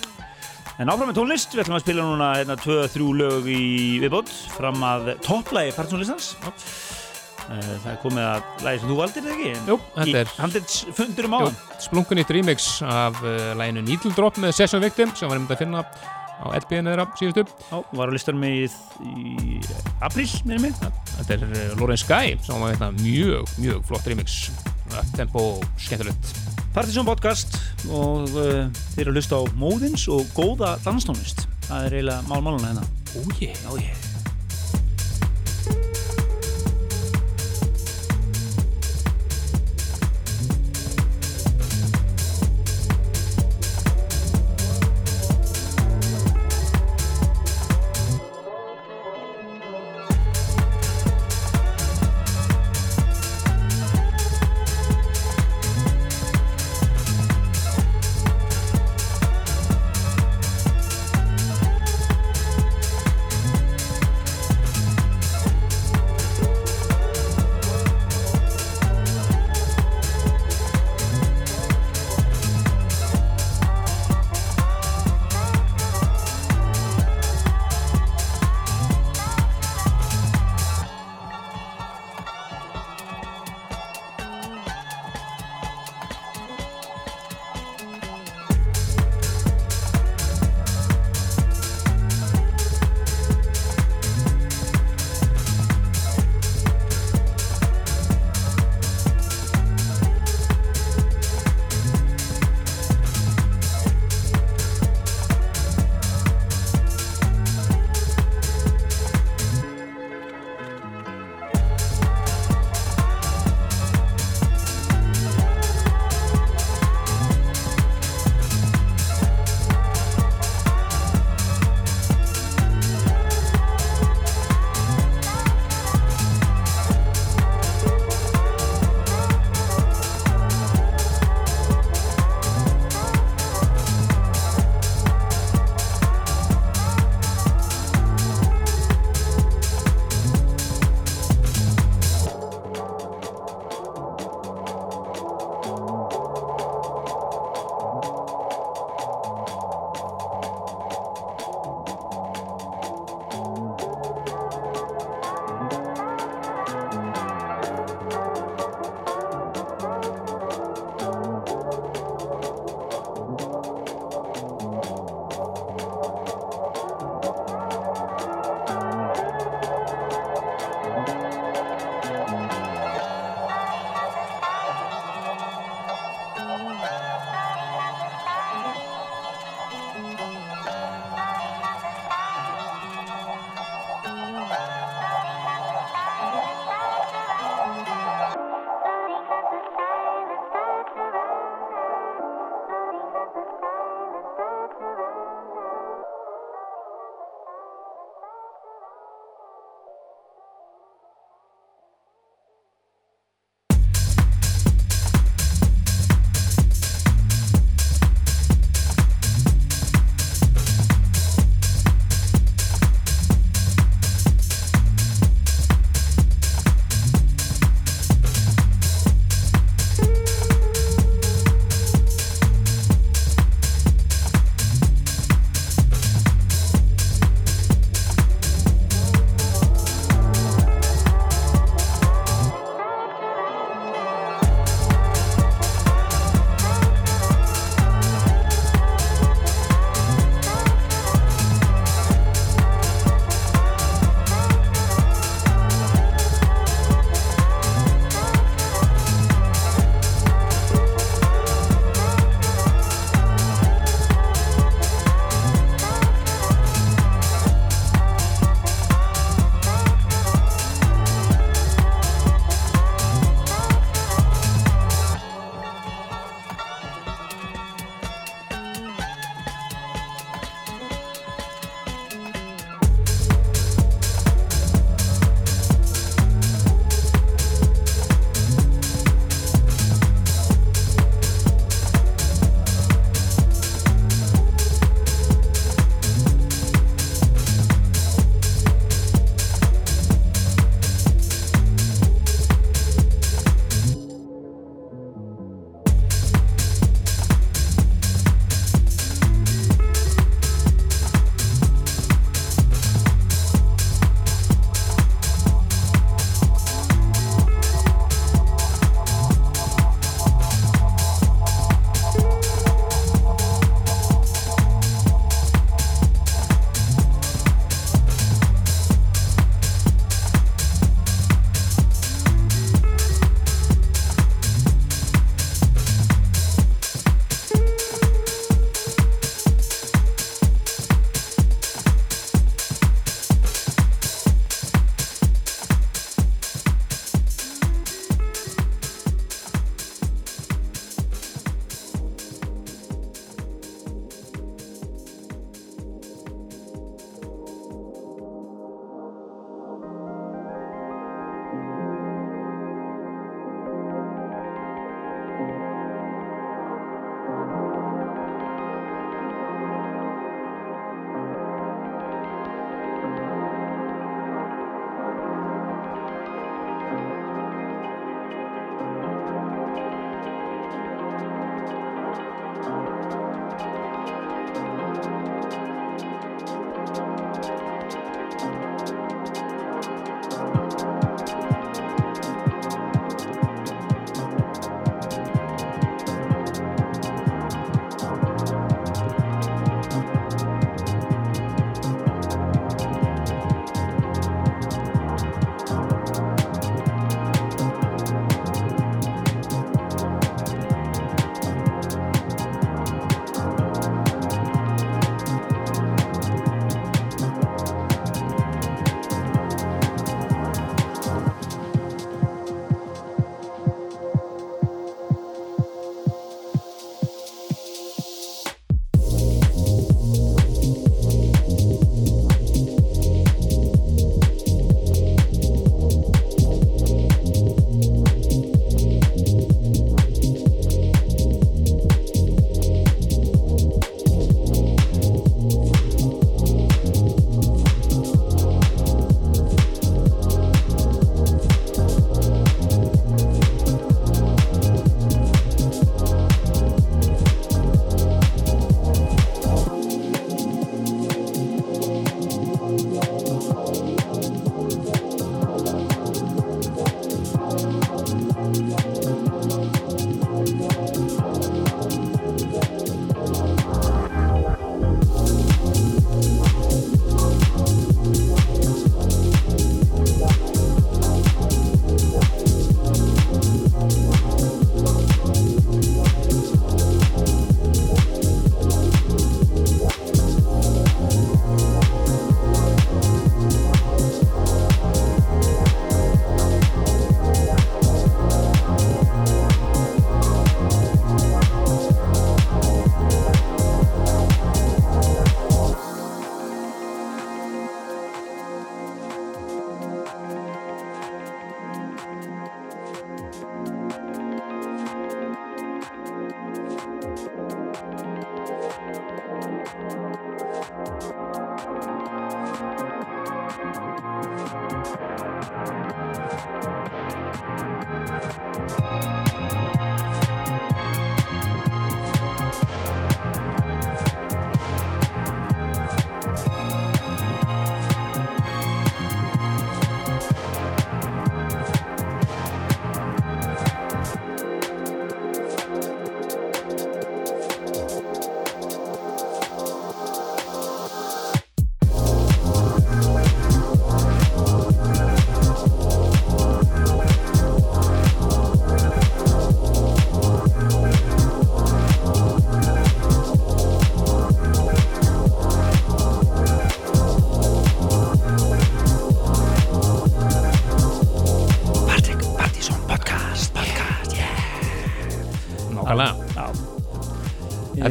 En 0.81 0.89
áfram 0.89 1.11
með 1.11 1.19
tónlist, 1.19 1.51
við 1.53 1.61
ætlum 1.67 1.77
að 1.77 1.83
spila 1.83 2.05
núna 2.07 2.29
hérna 2.39 2.55
2-3 2.57 3.09
lög 3.19 3.49
í 3.53 3.59
viðbót 4.01 4.31
fram 4.55 4.81
að 4.87 5.11
topplægi 5.21 5.75
partsónlistans 5.75 6.31
Það 7.43 7.87
er 7.91 7.99
komið 8.01 8.25
að 8.25 8.65
lægi 8.65 8.81
sem 8.81 8.89
þú 8.89 8.97
valdir 8.97 9.25
eða 9.27 9.33
ekki? 9.35 9.53
Jú, 9.67 9.77
þetta 9.97 10.19
er 10.21 10.33
Handelsfundur 10.37 11.27
um 11.27 11.33
jú, 11.35 11.39
áðan. 11.39 11.57
Splunkunýtt 11.83 12.33
remix 12.37 12.67
af 12.87 13.19
uh, 13.21 13.51
læginu 13.59 13.83
Needle 13.83 14.13
Drop 14.15 14.39
með 14.41 14.55
Session 14.59 14.83
Victim 14.83 15.11
sem 15.17 15.29
var 15.29 15.39
einmitt 15.39 15.55
að 15.55 15.63
finna 15.65 15.83
á 15.83 16.45
LP-inu 16.59 16.91
þeirra 16.91 17.05
síðustu. 17.19 17.43
Já, 17.69 17.75
var 17.99 18.11
á 18.11 18.15
listanum 18.15 18.45
í, 18.47 18.53
í 19.03 19.59
apríl, 20.03 20.27
minnum 20.47 20.69
mig. 20.69 20.79
Þetta 21.17 21.35
er 21.37 21.45
uh, 21.49 21.75
Lauren 21.81 21.99
Sky 21.99 22.37
sem 22.45 22.63
var 22.63 22.73
hérna 22.73 22.91
mjög, 23.01 23.51
mjög 23.59 23.83
flott 23.91 24.09
remix. 24.09 24.39
Tempo 25.17 25.45
skemmtilegt. 25.81 26.33
Partisan 26.73 27.05
podcast 27.05 27.59
og 27.91 28.31
uh, 28.33 28.65
þeir 28.95 29.05
eru 29.05 29.13
að 29.13 29.19
hlusta 29.19 29.41
á 29.41 29.43
móðins 29.59 30.07
og 30.11 30.31
góða 30.37 30.77
danstónlist. 30.85 31.45
Það 31.67 31.89
er 31.89 31.99
eiginlega 31.99 32.25
mál-máluna 32.31 32.71
hérna. 32.73 32.89
Ójé 33.13 33.53
Já, 33.53 34.12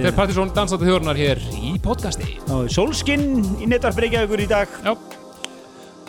Þetta 0.02 0.10
er 0.10 0.16
Partisón 0.18 0.48
dansandi 0.50 0.86
þjórunar 0.88 1.14
hér 1.14 1.38
í 1.54 1.68
podcasti. 1.78 2.32
Og 2.50 2.64
Sólskinn 2.74 3.36
í 3.62 3.68
netvarp 3.70 4.00
ykkur 4.02 4.40
í 4.42 4.48
dag 4.50 4.72
Já. 4.82 4.96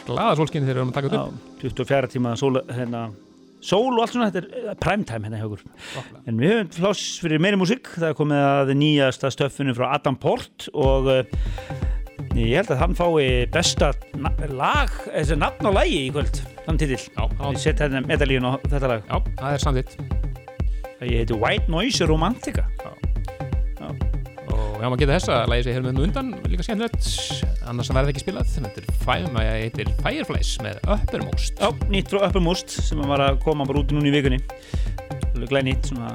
Glaða 0.08 0.32
sólskinni 0.40 0.66
þegar 0.66 0.80
við 0.80 0.82
erum 0.82 0.90
að 0.90 0.96
taka 0.96 1.12
þetta 1.12 1.20
upp. 1.28 1.52
24 1.62 2.10
tíma 2.16 2.32
sól, 2.42 2.58
hérna, 2.74 3.04
sól 3.62 3.92
og 3.92 4.02
allt 4.02 4.16
svona, 4.16 4.32
þetta 4.34 4.42
er 4.42 4.66
eh, 4.72 4.80
primetime 4.82 5.30
hérna 5.30 5.44
hjá 5.44 5.46
okkur 5.46 5.62
En 6.26 6.42
við 6.42 6.56
höfum 6.56 6.74
pláss 6.80 7.22
fyrir 7.22 7.46
meiri 7.46 7.62
músík 7.62 7.94
Það 7.94 8.10
er 8.10 8.18
komið 8.18 8.44
að 8.48 8.74
nýjasta 8.82 9.34
stöffinu 9.38 9.78
frá 9.78 9.92
Adam 9.92 10.18
Port 10.26 10.72
og 10.74 11.14
uh, 11.14 11.22
ég 12.34 12.58
held 12.64 12.74
að 12.74 12.82
hann 12.82 12.98
fái 12.98 13.46
besta 13.54 13.94
lag, 14.58 14.90
þessi 15.12 15.38
nafn 15.38 15.70
á 15.70 15.72
lagi 15.84 16.08
í 16.08 16.14
kvöld 16.18 16.42
þann 16.66 16.82
titill 16.82 16.98
Já, 16.98 17.30
Ég 17.30 17.46
já, 17.46 17.66
set 17.70 17.86
hérna 17.86 18.02
medalíun 18.10 18.50
á 18.50 18.58
þetta 18.58 18.96
lag 18.96 19.06
já, 19.06 19.18
það 19.38 19.52
er 19.54 19.68
samþitt. 19.70 20.00
Ég 21.04 21.20
heiti 21.22 21.38
White 21.38 21.70
Noise 21.70 22.10
Romantica 22.10 22.73
Höfum 24.84 24.98
að 24.98 25.00
geta 25.00 25.14
þessa, 25.16 25.36
lagið 25.48 25.64
sér 25.64 25.76
hér 25.78 25.84
með 25.86 25.94
nú 25.96 26.02
undan, 26.04 26.30
líka 26.52 26.64
skemmtilegt, 26.68 27.06
annars 27.72 27.88
verður 27.94 28.10
það 28.10 28.12
ekki 28.12 28.24
spilað. 28.26 28.50
Þetta 28.52 28.82
er 28.82 28.98
Fire, 29.06 29.44
heitir 29.48 29.92
Fireflies 30.04 30.50
með 30.66 30.82
Uppermost. 30.98 31.62
Já, 31.62 31.70
nýtt 31.94 32.12
frá 32.12 32.26
Uppermost 32.28 32.74
sem 32.84 33.04
var 33.08 33.24
að 33.24 33.40
koma 33.46 33.64
bara 33.70 33.80
út 33.80 33.94
núna 33.96 34.12
í 34.12 34.16
vikunni 34.18 34.42
Glæð 35.48 35.64
nýtt, 35.70 35.88
svona 35.88 36.12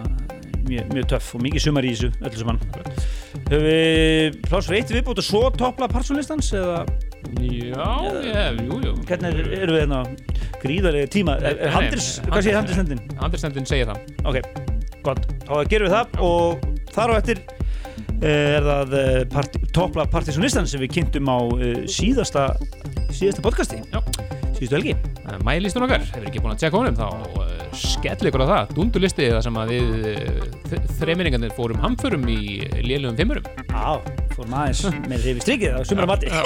mjög, 0.68 0.92
mjög 0.92 1.08
töff 1.14 1.32
og 1.38 1.42
mikið 1.46 1.64
sumar 1.64 1.88
í 1.88 1.94
þessu 1.94 2.10
öllu 2.20 2.42
saman 2.42 2.60
Höfum 3.48 3.64
við 3.64 4.38
pláss 4.44 4.68
fyrir 4.68 4.82
eitt 4.82 4.92
viðbútt 4.98 5.22
og 5.22 5.26
svo 5.30 5.42
toppla 5.56 5.88
partsónlistans 5.88 6.52
eða 6.60 6.82
Já, 7.40 7.88
ég, 8.28 8.60
jú, 8.68 8.78
jú. 8.84 8.92
hvernig 9.08 9.32
er- 9.32 9.52
erum 9.62 9.74
við 9.74 9.82
hérna 9.82 10.02
gríðarlega 10.62 11.10
tíma 11.16 11.38
er, 11.40 11.56
er 11.56 11.64
Nei, 11.64 11.74
handris, 11.74 12.10
nei, 12.20 12.30
hvað 12.34 12.44
segir 12.44 12.58
handrisnendin? 12.60 13.00
Handristendin 13.18 13.68
segir 13.68 13.88
það. 13.90 14.12
Ok, 14.28 14.38
gott, 15.08 15.24
þá 15.48 15.54
gerum 15.72 15.88
við 15.88 15.96
það 15.96 16.20
og 16.28 16.68
þar 16.94 17.12
á 17.12 17.14
eftir 17.18 17.42
er 18.24 18.64
það 18.66 18.94
eh, 18.98 19.22
part, 19.30 19.52
toppla 19.74 20.06
partisónlistan 20.10 20.66
sem 20.68 20.80
við 20.82 20.90
kynntum 20.96 21.26
á 21.30 21.38
eh, 21.58 21.84
síðasta 21.90 22.42
síðasta 23.14 23.42
podcasti? 23.44 23.78
Já. 23.92 24.00
síðustu 24.58 24.74
helgi. 24.74 24.94
Mælistun 25.46 25.84
okkar, 25.86 26.02
hefur 26.08 26.26
ekki 26.30 26.40
búin 26.42 26.54
að 26.54 26.60
tjekka 26.64 26.78
honum 26.80 26.98
þá 26.98 27.08
skelli 27.78 28.28
ykkur 28.30 28.42
á 28.42 28.46
það, 28.48 28.64
dundurlisti 28.78 29.24
það 29.30 29.42
sem 29.44 29.56
að 29.60 29.66
við 29.74 29.88
þreiminningarnir 30.98 31.52
fórum 31.54 31.82
hamförum 31.84 32.24
í 32.32 32.34
lélugum 32.82 33.18
fimmurum. 33.20 33.46
Já, 33.68 33.88
fórum 34.34 34.54
aðeins 34.58 34.82
með 35.06 35.18
reyfi 35.28 35.40
strikið 35.44 35.72
á 35.78 35.80
sumra 35.86 36.06
mati 36.10 36.26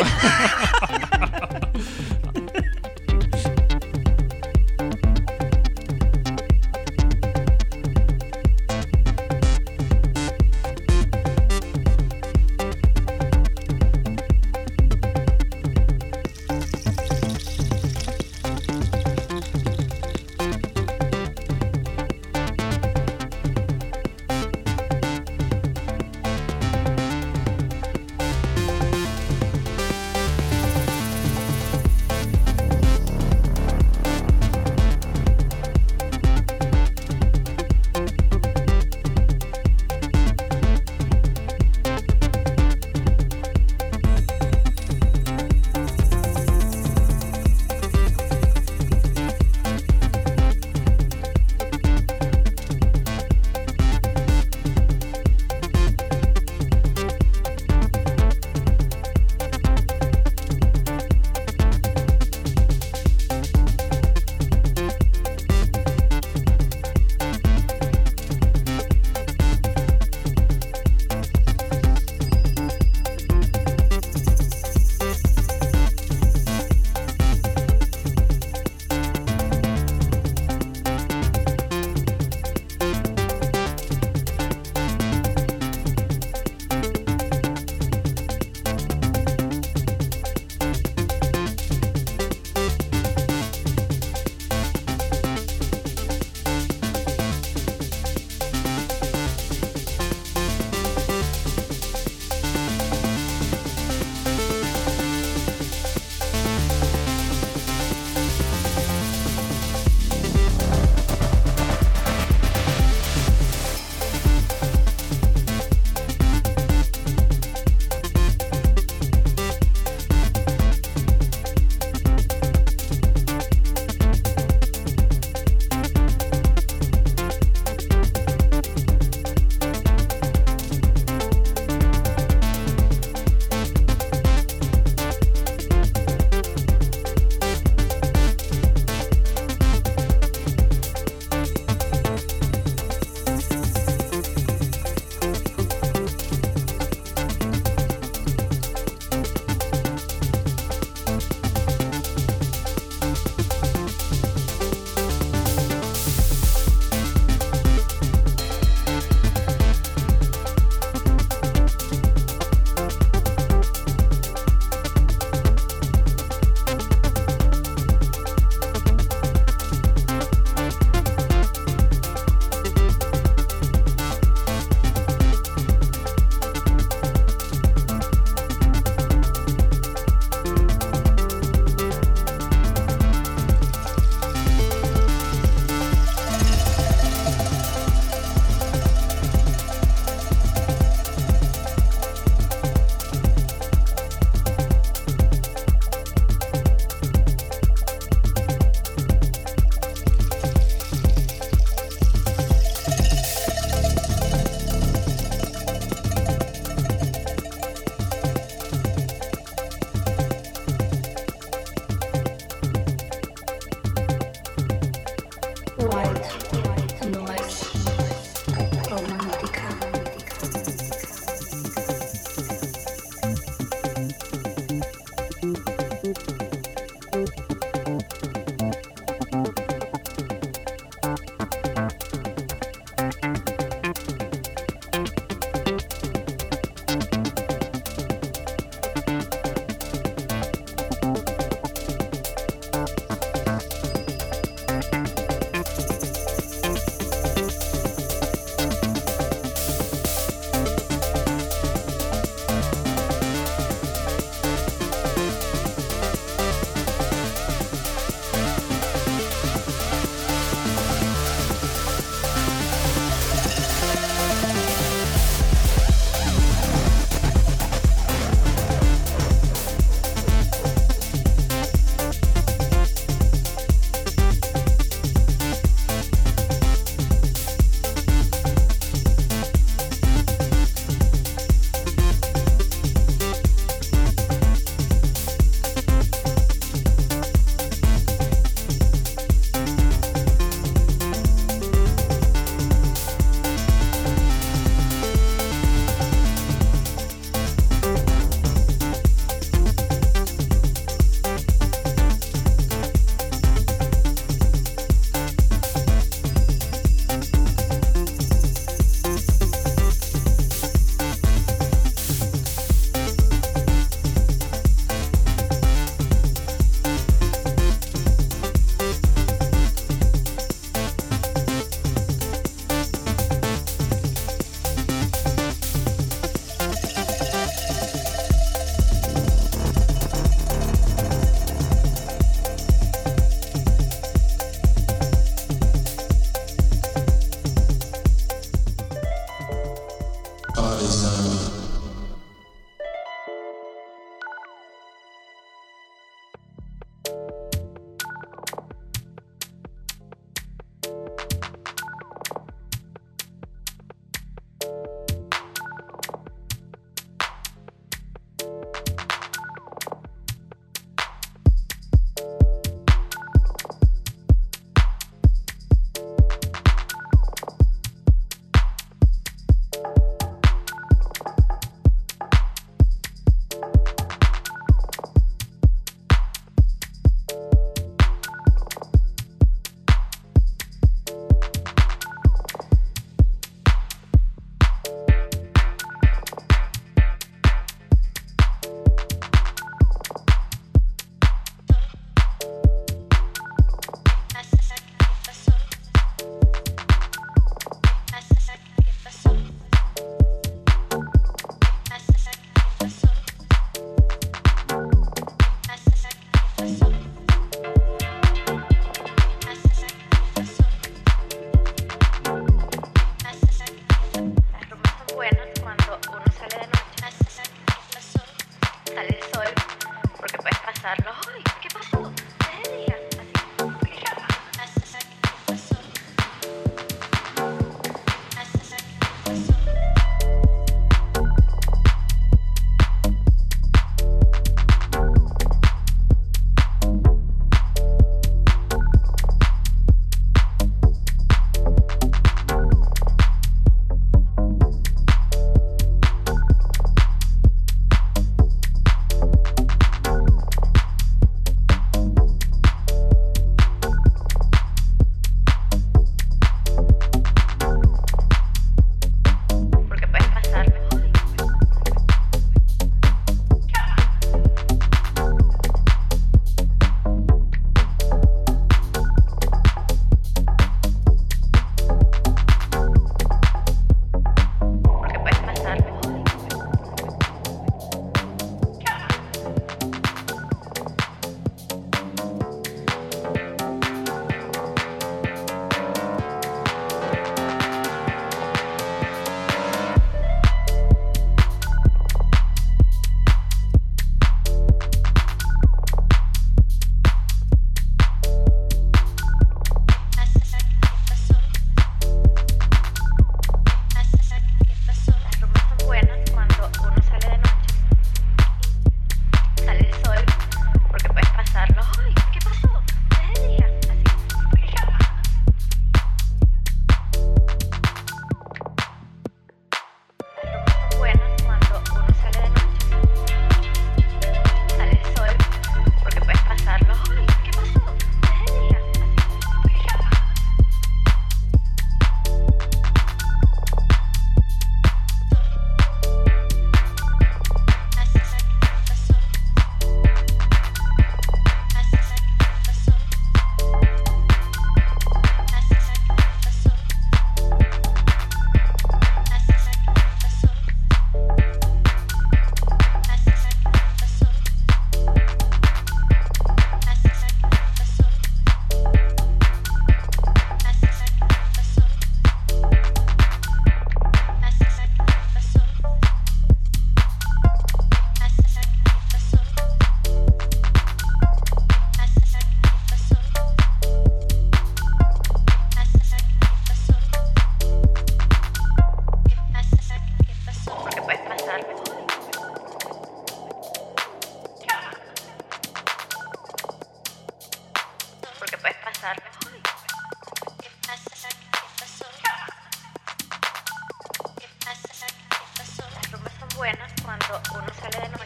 buenas 596.62 596.92
cuando 597.02 597.40
uno 597.54 597.66
sale 597.74 597.98
de 597.98 598.08
noche. 598.10 598.24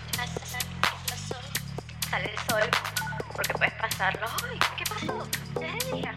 Sale 2.11 2.31
el 2.31 2.39
sol 2.51 2.71
porque 3.35 3.55
puedes 3.55 3.73
pasarlo 3.81 4.27
hoy. 4.45 4.59
¿Qué 4.77 4.85
pasó? 4.85 5.27
Es 5.59 5.89
de 5.89 5.97
día. 5.97 6.15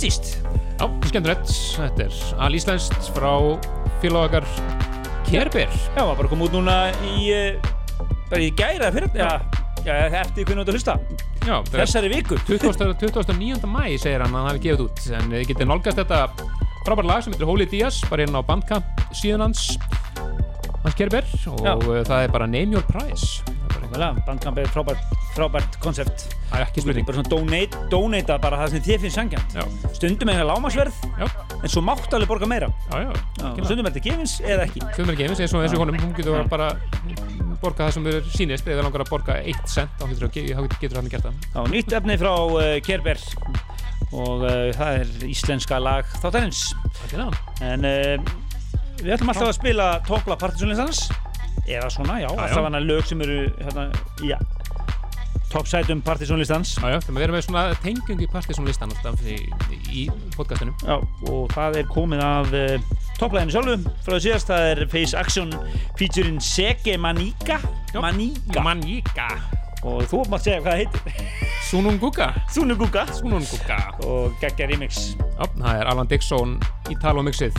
Mistist 0.00 0.38
Já, 0.80 0.86
skemmtilegt. 1.10 1.50
Þetta 1.76 2.04
er 2.06 2.14
alíslenskt 2.40 3.10
frá 3.12 3.34
félagar 4.00 4.46
Kerber. 5.26 5.68
Já, 5.68 6.00
var 6.00 6.14
bara 6.16 6.30
komið 6.30 6.46
út 6.46 6.54
núna 6.56 6.76
í 7.04 7.26
uh, 7.36 7.66
bara 8.30 8.40
í 8.40 8.48
gæra 8.56 8.88
fyrir 8.94 9.12
já, 9.12 9.28
já, 9.84 9.92
eftir 10.22 10.48
hvernig 10.48 10.64
þú 10.70 10.78
hlusta 10.78 10.96
Já, 11.44 11.58
þessari 11.68 12.14
viku 12.14 12.40
20. 12.48 12.96
29. 12.96 13.68
mæ 13.68 13.84
segir 14.00 14.24
hann 14.24 14.32
að 14.32 14.38
hann 14.38 14.48
hafi 14.48 14.64
gefið 14.70 14.86
út 14.86 15.04
en 15.20 15.30
þið 15.34 15.46
getið 15.52 15.68
nálgast 15.68 16.00
þetta 16.00 16.24
frábært 16.88 17.12
lag 17.12 17.20
sem 17.26 17.36
heitir 17.36 17.52
Holy 17.52 17.68
Diaz 17.68 18.00
bara 18.08 18.24
inn 18.24 18.32
á 18.32 18.40
bandkamp 18.40 19.06
síðan 19.12 19.50
hans 19.50 19.68
hans 20.80 20.96
Kerber 20.96 21.28
og 21.52 21.60
Já. 21.60 21.74
uh, 21.76 22.00
það 22.08 22.24
er 22.24 22.38
bara 22.40 22.48
Name 22.48 22.78
Your 22.78 22.88
Price 22.88 23.44
Bandkamp 23.92 24.64
er 24.64 24.72
frábært, 24.72 25.18
frábært 25.36 25.76
er 26.00 26.39
ekki 26.64 26.84
spurning. 26.84 27.06
bara 27.08 27.18
svona 27.18 27.30
donate, 27.32 27.80
donata 27.92 28.38
bara 28.42 28.60
það 28.62 28.74
sem 28.74 28.84
þið 28.86 29.04
finnst 29.04 29.18
sangjan 29.18 29.56
Já, 29.56 29.64
stundum 29.96 30.32
er 30.32 30.40
það 30.40 30.48
lámasverð 30.50 31.00
já, 31.20 31.26
en 31.60 31.72
svo 31.72 31.82
mátt 31.84 32.16
alveg 32.16 32.30
borga 32.30 32.48
meira. 32.50 32.70
Já, 32.90 33.02
já, 33.06 33.50
stundum 33.64 33.86
er 33.86 33.94
þetta 33.94 34.04
gefins 34.08 34.36
eða 34.44 34.66
ekki. 34.68 34.84
Stundum 34.94 35.14
er 35.14 35.20
gefins 35.22 35.42
eins 35.44 35.56
og 35.56 35.64
þessu 35.64 35.80
honum, 35.80 36.00
hún 36.00 36.14
getur 36.16 36.48
bara 36.50 36.70
borga 37.60 37.86
það 37.86 37.96
sem 37.96 38.10
er 38.10 38.20
sýnist. 38.34 38.70
Eða 38.70 38.86
langar 38.86 39.04
að 39.04 39.12
borga 39.12 39.38
1 39.40 39.64
cent 39.70 40.00
þá 40.00 40.06
getur, 40.34 40.98
hann 41.00 41.10
gert 41.12 41.28
það. 41.28 41.70
Nýtt 41.72 41.96
efni 42.00 42.18
frá 42.20 42.32
uh, 42.36 42.76
Kerber. 42.84 43.24
Og 44.10 44.42
uh, 44.42 44.70
það 44.74 45.02
er 45.02 45.26
íslenska 45.30 45.78
lag 45.82 46.08
þáttarins. 46.18 46.70
Þetta 47.02 47.16
er 47.16 47.26
hann 47.26 47.36
en 47.70 47.90
uh, 47.90 48.38
við 49.00 49.14
ætlum 49.16 49.32
alltaf 49.32 49.48
að 49.48 49.56
spila 49.56 49.90
toppla 50.08 50.36
partysónlistans 50.40 51.06
eða 51.70 51.90
svona, 51.92 52.18
já, 52.20 52.28
alltaf 52.32 52.66
hana 52.66 52.80
lög 52.82 53.06
sem 53.08 53.20
eru 53.24 53.44
hérna, 53.60 53.86
já, 54.26 54.36
toppsætum 55.50 56.00
partysónlistans 56.06 56.76
þegar 56.78 57.02
við 57.06 57.24
erum 57.24 57.36
með 57.36 57.44
svona 57.46 57.62
tengjung 57.82 58.22
í 58.22 58.28
partysónlistan 58.30 58.92
í, 59.26 59.38
í 59.90 60.04
podcastinu. 60.36 60.74
Já, 60.86 60.98
og 61.30 61.50
það 61.54 61.80
er 61.80 61.88
komið 61.90 62.24
af 62.24 62.52
uh, 62.54 62.90
topplæðinu 63.18 63.56
sjálfu. 63.56 63.94
Frá 64.06 64.14
því 64.14 64.20
síðast, 64.26 64.50
það 64.50 64.68
er 64.68 64.82
Face 64.92 65.18
Action 65.18 65.54
featuring 65.98 66.38
Sege 66.44 66.96
Manika 67.00 67.58
Já. 67.90 67.98
Manika 67.98 68.64
Manjika 68.64 69.30
og 69.86 70.04
þú 70.10 70.22
mátt 70.28 70.44
segja 70.44 70.60
hvað 70.60 70.72
það 70.72 70.80
heitir. 70.82 71.28
Sununguka. 71.70 72.32
Sunuguka 72.52 73.06
Sununguka. 73.16 73.78
Og 74.06 74.34
geggja 74.42 74.68
remix. 74.70 75.14
Já, 75.18 75.44
það 75.56 75.70
er 75.72 75.92
Alan 75.94 76.10
Dixon 76.10 76.58
Italo 76.92 77.24
mixið 77.26 77.56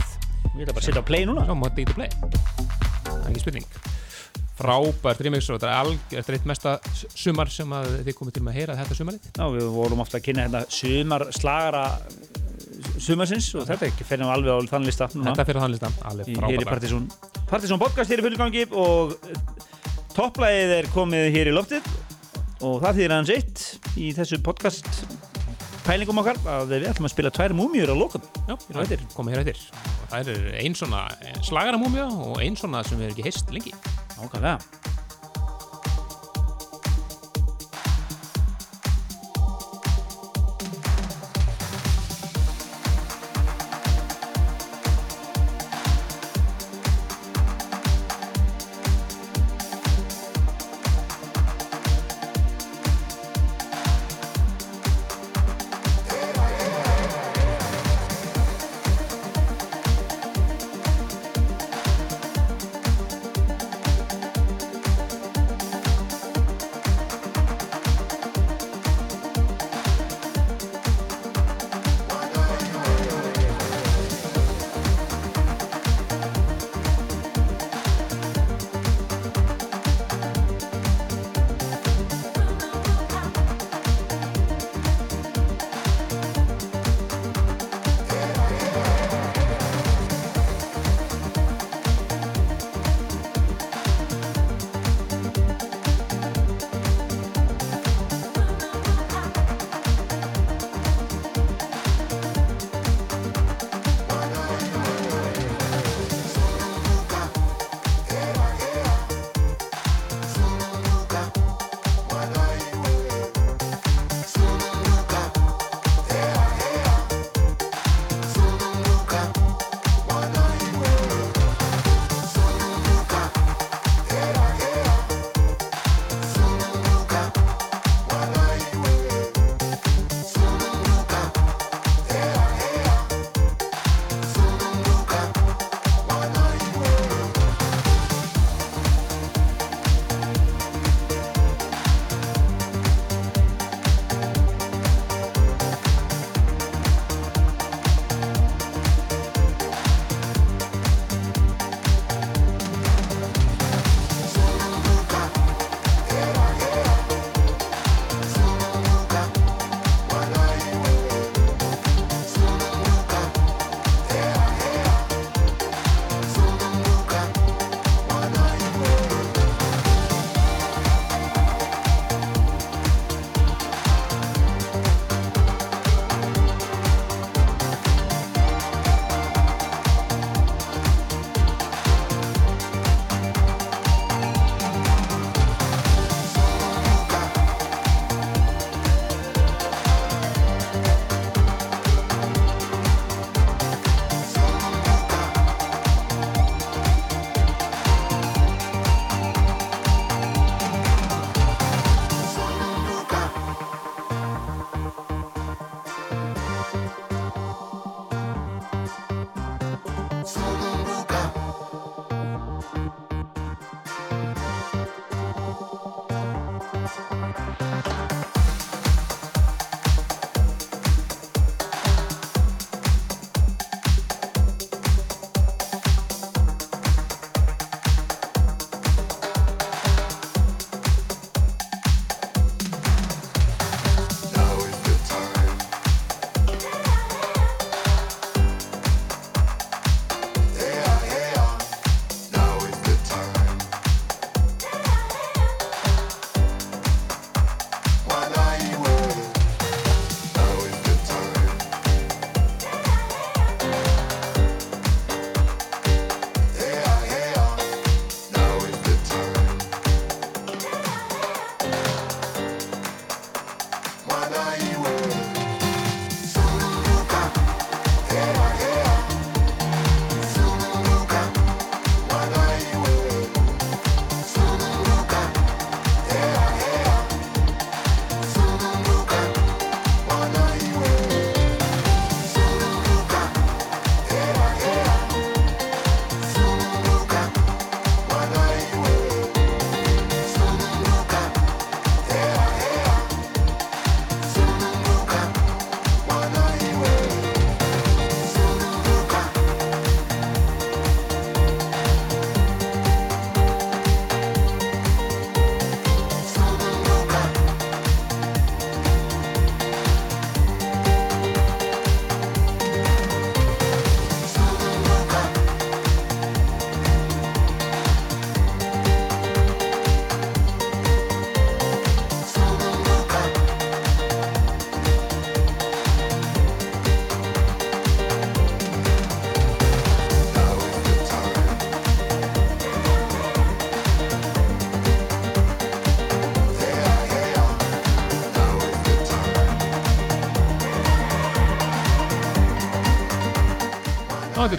Ég 0.52 0.66
ætla 0.66 0.74
bara 0.74 0.82
að 0.82 0.86
setja 0.90 1.02
á 1.02 1.08
play 1.08 1.26
núna. 1.26 1.46
Já, 1.48 1.56
móti 1.56 1.84
í 1.84 1.88
to 1.88 1.96
play. 1.96 2.12
Það 3.08 3.18
er 3.24 3.32
ekki 3.32 3.44
spurning 3.46 3.91
Frábært 4.62 5.24
remix 5.26 5.48
og 5.50 5.58
þetta 5.58 5.70
er 5.70 5.80
algjör 5.80 6.20
Þetta 6.20 6.32
er 6.32 6.38
eitt 6.38 6.50
mesta 6.52 6.76
sumar 7.18 7.50
sem 7.50 7.72
þið 8.06 8.14
komið 8.18 8.36
til 8.36 8.44
með 8.46 8.52
að 8.52 8.60
heyra 8.60 8.76
þetta 8.78 8.98
sumarið. 9.00 9.30
Já, 9.34 9.44
við 9.56 9.72
vorum 9.74 10.04
ofta 10.04 10.20
að 10.20 10.26
kynna 10.28 10.46
hérna 10.46 10.62
sumar 10.70 11.26
slagara 11.34 11.86
sumarsins 13.02 13.48
og 13.58 13.66
þetta 13.66 13.86
er 13.86 13.92
ekki 13.92 14.06
fyrir 14.06 14.30
alveg 14.30 14.54
á 14.54 14.58
þann 14.70 14.86
lista 14.86 15.08
Þetta 15.12 15.46
fyrir 15.48 15.64
þann 15.64 15.74
listan, 15.74 15.96
alveg 16.08 16.30
í, 16.30 16.36
hér 16.36 16.62
frábært 16.62 16.70
Partizón 16.70 17.08
Partizón 17.50 17.82
podcast 17.82 18.12
hér 18.12 18.22
í 18.22 18.26
fullgangi 18.26 18.64
og 18.70 19.16
topplæðið 20.16 20.74
er 20.78 20.90
komið 20.94 21.28
hér 21.36 21.50
í 21.52 21.54
loftið 21.56 21.90
og 22.62 22.78
það 22.84 22.98
þýðir 22.98 23.14
aðeins 23.16 23.34
eitt 23.36 23.92
í 23.98 24.12
þessu 24.16 24.38
podcast 24.44 24.90
pælingum 25.86 26.20
okkar 26.22 26.38
að 26.46 26.76
við 26.76 26.86
ætlum 26.92 27.08
að 27.08 27.14
spila 27.16 27.32
tvær 27.34 27.56
múmjur 27.58 27.90
á 27.90 27.96
lókum 27.98 28.22
Já, 28.46 28.54
á 28.54 28.82
komið 29.16 29.34
hér 29.34 29.42
eftir. 29.42 29.64
Og 30.04 30.12
það 30.12 30.32
er 30.34 30.46
ein 30.62 30.78
svona 30.78 31.02
slagaramúmja 31.42 32.06
og 32.28 32.38
ein 32.44 32.58
svona 32.58 32.84
sem 32.86 33.00
við 33.00 33.08
erum 33.10 33.16
ekki 33.16 33.26
heist 33.26 33.54
lengi 33.54 33.74
Nákvæmlega 34.22 34.58
Thank 34.58 34.91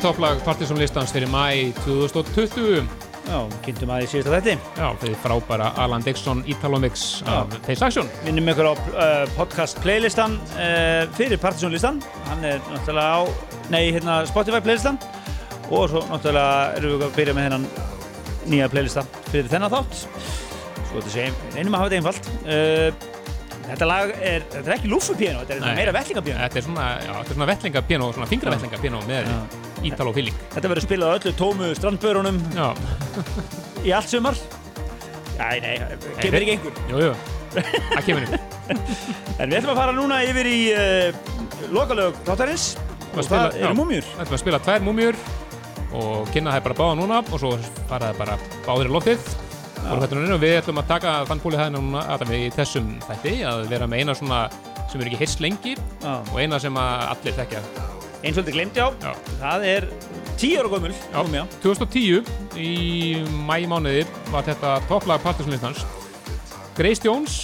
topplag 0.04 0.42
Partisan 0.44 0.80
listans 0.82 1.14
fyrir 1.16 1.30
mæ 1.32 1.72
2020 1.86 2.84
Já, 3.24 3.38
kynntum 3.64 3.92
aðeins 3.96 4.12
síðast 4.12 4.28
að 4.28 4.34
þetta 4.50 4.82
Já, 4.82 4.88
fyrir 5.00 5.16
frábæra 5.24 5.70
Alan 5.80 6.04
Dixon 6.04 6.42
Italomix 6.52 7.22
af 7.32 7.54
Face 7.64 7.86
Action 7.86 8.10
Minnum 8.26 8.52
ykkur 8.52 8.68
á 8.68 8.74
uh, 8.76 9.24
podcast 9.38 9.80
playlistan 9.84 10.36
uh, 10.58 11.06
fyrir 11.16 11.40
Partisan-listan 11.40 12.02
Hann 12.28 12.44
er 12.50 12.60
náttúrulega 12.68 13.24
á, 13.24 13.24
nei, 13.72 13.86
hérna 13.96 14.20
Spotify 14.28 14.60
playlistan. 14.66 15.00
Og 15.72 15.88
svo 15.94 16.04
náttúrulega 16.10 16.76
erum 16.82 16.98
við 17.00 17.08
að 17.08 17.18
byrja 17.22 17.38
með 17.38 17.48
hennan 17.48 17.68
nýja 18.52 18.68
playlista 18.74 19.06
fyrir 19.32 19.48
þennan 19.52 19.72
þátt. 19.72 20.04
Svo 20.90 21.00
þetta 21.00 21.16
segjum, 21.16 21.42
reynum 21.56 21.78
að 21.78 21.84
hafa 21.86 21.94
þetta 21.94 22.02
einfalt. 22.02 22.32
Uh, 22.44 23.10
Þetta 23.64 23.86
lag 23.88 24.10
er, 24.20 24.44
þetta 24.52 24.68
er 24.68 24.74
ekki 24.76 24.90
lúfupíano, 24.92 25.44
þetta 25.48 25.70
er 25.72 25.78
meira 25.78 25.94
vettlingapíano 25.96 26.42
Þetta 26.44 26.60
er 26.60 26.66
svona, 26.66 26.88
já, 27.00 27.12
þetta 27.14 27.32
er 27.32 27.38
svona 27.38 27.46
vettlingapiano, 27.48 28.10
svona 28.18 28.28
fingravettlingapiano 28.28 29.00
með 29.08 29.30
Já. 29.30 29.38
Ítalo 29.84 30.14
feeling 30.16 30.38
Þetta 30.54 30.72
verður 30.72 30.86
spilað 30.88 31.16
öllu 31.18 31.34
tómu 31.38 31.70
strandbörunum 31.78 32.40
í 33.84 33.92
allt 33.92 34.10
sumar. 34.12 34.38
Æ, 35.34 35.60
nei, 35.64 35.74
kemur 36.22 36.44
ekki 36.46 36.54
einhver. 36.56 36.82
Jú, 36.92 37.00
jú, 37.02 37.14
það 37.58 38.04
kemur 38.08 38.26
inn 38.28 38.36
En 39.42 39.50
við 39.50 39.58
ætlum 39.60 39.74
að 39.74 39.80
fara 39.82 39.96
núna 39.98 40.20
yfir 40.24 40.50
í 40.50 40.60
uh, 40.72 41.24
lokalög 41.74 42.20
þáttarins. 42.28 42.68
Og 43.14 43.28
það 43.28 43.58
eru 43.60 43.78
múmjur 43.78 44.08
Þetta 44.14 44.30
var 44.30 44.38
að 44.38 44.44
spila 44.46 44.62
tvær 44.64 44.86
múmjur 44.88 45.24
og 45.94 46.30
kynna 46.34 46.56
það 46.56 46.64
bara 46.66 46.78
báða 46.80 46.94
núna 46.98 47.18
og 47.22 47.38
svo 47.38 47.52
faraði 47.90 48.18
bara 48.18 48.38
báðir 48.66 48.90
í 48.90 48.94
loftið. 48.96 49.28
Og 49.84 50.06
við 50.42 50.56
ætlum 50.58 50.80
að 50.82 50.88
taka 50.90 51.12
þann 51.30 51.42
púli 51.44 51.60
það 51.60 51.74
núna 51.76 52.06
að 52.16 52.24
við 52.32 52.46
í 52.48 52.54
þessum 52.56 52.94
þætti 53.04 53.34
að 53.46 53.66
vera 53.70 53.90
með 53.92 54.02
eina 54.02 54.16
svona 54.18 54.40
sem 54.90 55.02
er 55.02 55.12
ekki 55.12 55.20
heist 55.22 55.44
lengi 55.44 55.76
og 56.08 56.38
eina 56.40 56.58
sem 56.62 56.78
allir 56.80 57.38
þekkja 57.38 57.62
Eins 58.24 58.38
og 58.38 58.44
þetta 58.46 58.56
glemt 58.56 58.78
já, 58.80 58.86
Já. 59.04 59.12
það 59.42 59.66
er 59.68 59.88
10 60.40 60.62
ára 60.62 61.26
múmja 61.28 61.44
2010 61.64 62.32
í 62.60 62.72
mæmánuði 63.48 64.06
var 64.32 64.48
þetta 64.48 64.78
topplag 64.88 65.22
Partisanlistans 65.26 65.84
Grace 66.78 67.04
Jones 67.04 67.36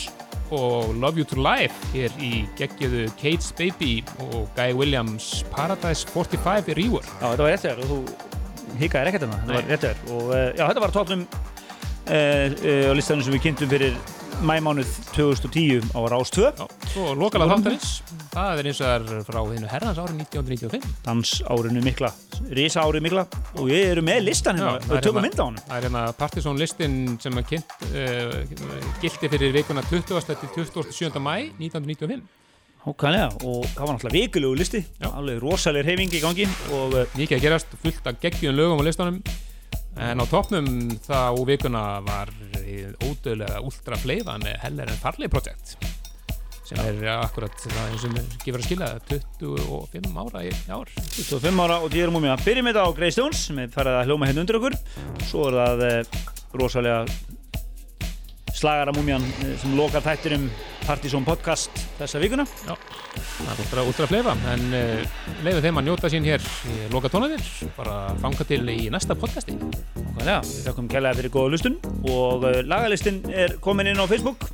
og 0.50 0.96
Love 0.98 1.22
You 1.22 1.28
To 1.30 1.38
Life 1.44 1.92
hér 1.94 2.16
í 2.24 2.46
geggjöðu 2.58 3.06
Kate's 3.20 3.52
Baby 3.60 4.00
og 4.30 4.48
Guy 4.56 4.74
Williams 4.74 5.44
Paradise 5.54 6.08
45 6.10 6.72
í 6.74 6.80
Ríur 6.80 7.06
Já, 7.06 7.28
þetta 7.28 7.44
var 7.44 7.52
rétt 7.54 7.68
þér 7.68 7.84
og 7.84 7.92
þú 7.94 8.02
hikaðir 8.80 9.12
ekkert 9.12 9.28
hana, 9.28 9.42
þetta 9.44 9.58
var 9.58 9.68
rétt 9.70 9.86
þér. 9.86 10.02
Og 10.16 10.24
uh, 10.30 10.46
já, 10.54 10.64
þetta 10.64 10.84
var 10.84 10.96
tóknum 10.96 11.26
uh, 11.26 12.14
uh, 12.14 12.88
á 12.88 12.94
listanum 12.98 13.26
sem 13.26 13.36
við 13.36 13.46
kynntum 13.48 13.72
fyrir 13.72 13.98
mæmánuð 14.46 14.90
2010 15.16 15.92
á 15.92 16.00
Rás 16.12 16.32
2 16.32 16.46
Já, 16.56 16.66
svo 16.94 17.14
lokalega 17.18 17.58
þáttarins. 17.58 17.90
það 18.32 18.62
er 18.62 18.70
eins 18.70 18.80
og 18.82 18.88
það 18.88 19.12
er 19.20 19.26
frá 19.28 19.40
hinu 19.50 19.70
herrans 19.72 20.00
árið 20.00 20.22
1995 20.24 20.88
dans 21.06 21.34
árinu 21.54 21.84
mikla, 21.84 22.12
risa 22.56 22.84
árið 22.86 23.06
mikla 23.08 23.26
og 23.56 23.70
við 23.70 23.84
erum 23.92 24.08
með 24.10 24.20
listan 24.30 24.60
hérna, 24.60 24.78
er 24.80 25.04
tökum 25.04 25.20
hérna- 25.20 25.26
mynd 25.28 25.40
á 25.40 25.46
hann 25.46 25.60
Það 25.68 25.78
er 25.78 25.88
hérna 25.88 26.04
Partisan 26.20 26.60
listin 26.60 26.98
sem 27.20 27.40
að 27.42 27.48
kynnt 27.52 27.76
uh, 27.92 28.36
gildi 29.04 29.32
fyrir 29.36 29.56
vikuna 29.60 29.84
20. 29.90 30.22
til 30.30 30.66
27. 30.72 31.20
mæ 31.20 31.36
1995 31.60 32.24
Hókvæðlega, 32.80 33.28
og 33.44 33.66
það 33.76 33.82
var 33.84 33.96
náttúrulega 33.98 34.16
vikulegu 34.16 34.56
listi. 34.56 34.80
Alveg 35.04 35.42
rosalegir 35.44 35.90
hefingi 35.92 36.16
í 36.16 36.24
gangi 36.24 36.46
og 36.72 36.96
uh, 36.96 37.18
mikið 37.20 37.36
að 37.36 37.44
gerast, 37.44 37.74
fullt 37.84 38.08
af 38.08 38.22
geggjum 38.24 38.56
lögum 38.56 38.80
á 38.80 38.88
listanum 38.88 39.18
en 40.00 40.24
á 40.24 40.26
toppnum 40.32 40.68
þá 41.04 41.36
vikuna 41.48 41.86
var 42.06 42.32
ódöðlega 43.06 43.64
Ultra 43.66 44.00
Fleiva 44.00 44.38
með 44.42 44.62
Heller 44.64 44.92
en 44.94 45.02
Farley 45.02 45.32
Project 45.32 45.78
sem 46.70 46.80
er 46.86 47.00
akkurat 47.16 47.56
það 47.64 47.96
sem 47.98 48.18
gefur 48.44 48.60
að 48.62 48.68
skilja 48.68 48.90
25 49.10 50.20
ára 50.22 50.44
í 50.46 50.52
ár. 50.70 50.92
25 51.16 51.64
ára 51.64 51.80
og 51.82 51.90
10 51.90 52.06
ára 52.06 52.14
múmia 52.14 52.36
byrjum 52.44 52.70
þetta 52.70 52.84
á 52.86 52.90
Grey 53.00 53.16
Stones 53.16 53.42
sem 53.48 53.62
er 53.64 53.72
farið 53.74 53.98
að 53.98 54.12
hljóma 54.12 54.30
hérna 54.30 54.44
undir 54.44 54.60
okkur. 54.60 54.78
Svo 55.26 55.48
er 55.50 55.58
það 55.58 55.86
uh, 55.88 56.20
rosalega 56.62 57.00
slagara 58.56 58.94
múmian 58.96 59.24
uh, 59.24 59.54
sem 59.62 59.76
lokar 59.78 60.04
þættir 60.06 60.38
um 60.40 60.50
Partizón 60.90 61.26
podcast 61.28 61.70
þessa 62.00 62.22
vikuna. 62.22 62.46
Já, 62.66 62.74
það 62.74 63.50
er 63.52 63.60
Ultra, 63.64 63.84
Ultra 63.92 64.08
Fleiva 64.10 64.34
en 64.54 64.64
uh, 64.74 65.20
leiðu 65.46 65.62
þeim 65.66 65.82
að 65.82 65.88
njóta 65.90 66.10
sín 66.10 66.26
hér 66.26 66.46
í 66.72 66.78
loka 66.94 67.12
tónaðir, 67.14 67.44
bara 67.78 67.98
fanga 68.24 68.48
til 68.50 68.64
í 68.74 68.80
næsta 68.90 69.18
podcasti. 69.20 69.54
Nákvæmlega, 69.60 70.40
við 70.48 70.66
þakkum 70.66 70.90
kærlega 70.90 71.20
fyrir 71.20 71.34
góða 71.36 71.54
lustun 71.54 71.78
og 72.10 72.48
uh, 72.48 72.62
lagalistin 72.66 73.22
er 73.30 73.58
komin 73.62 73.92
inn 73.92 74.02
á 74.02 74.10
Facebook 74.10 74.48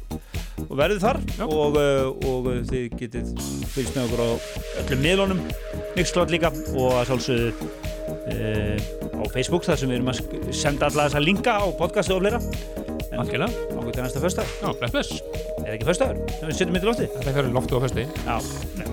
og 0.65 0.75
verður 0.79 1.01
þar 1.03 1.21
Já. 1.37 1.45
og, 1.45 1.79
og 2.25 2.47
þið 2.69 2.97
getið 2.99 3.33
fylgst 3.71 3.97
með 3.97 4.05
okkur 4.07 4.23
á 4.23 4.29
öllum 4.83 5.03
miðlunum. 5.05 5.43
Mixcloud 5.95 6.33
líka 6.33 6.51
og 6.73 6.97
að 6.99 7.11
sjálfsögðu 7.11 7.69
uh, 8.33 8.77
á 9.21 9.23
Facebook 9.31 9.67
þar 9.67 9.79
sem 9.79 9.91
við 9.91 10.01
erum 10.01 10.11
að 10.11 10.51
senda 10.55 10.89
alla 10.89 11.07
þessa 11.07 11.23
linka 11.23 11.55
á 11.59 11.65
podcastu 11.79 12.17
og 12.17 12.25
fleira 12.25 12.41
Algjörlega, 13.15 13.47
ákveð 13.79 13.93
til 13.95 14.03
næsta 14.03 14.19
föstudag? 14.19 14.47
Já, 14.61 14.67
bless 14.79 14.91
bless. 14.91 15.21
Eða 15.63 15.73
ekki 15.75 15.85
þegar 15.87 16.15
við 16.49 16.55
setjum 16.57 16.73
mitt 16.75 16.83
í 16.83 16.87
lofti 16.89 17.05
Þetta 17.15 17.31
fyrir 17.37 17.53
loftu 17.55 17.73
á 17.79 17.81
fösti 17.85 18.03
Já, 18.25 18.35
nei. 18.75 18.87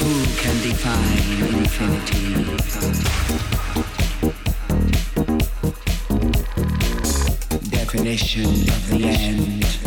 Who 0.00 0.12
can 0.40 0.56
define 0.64 1.60
infinity? 1.60 2.20
Of 8.10 8.88
the 8.90 9.04
end. 9.04 9.79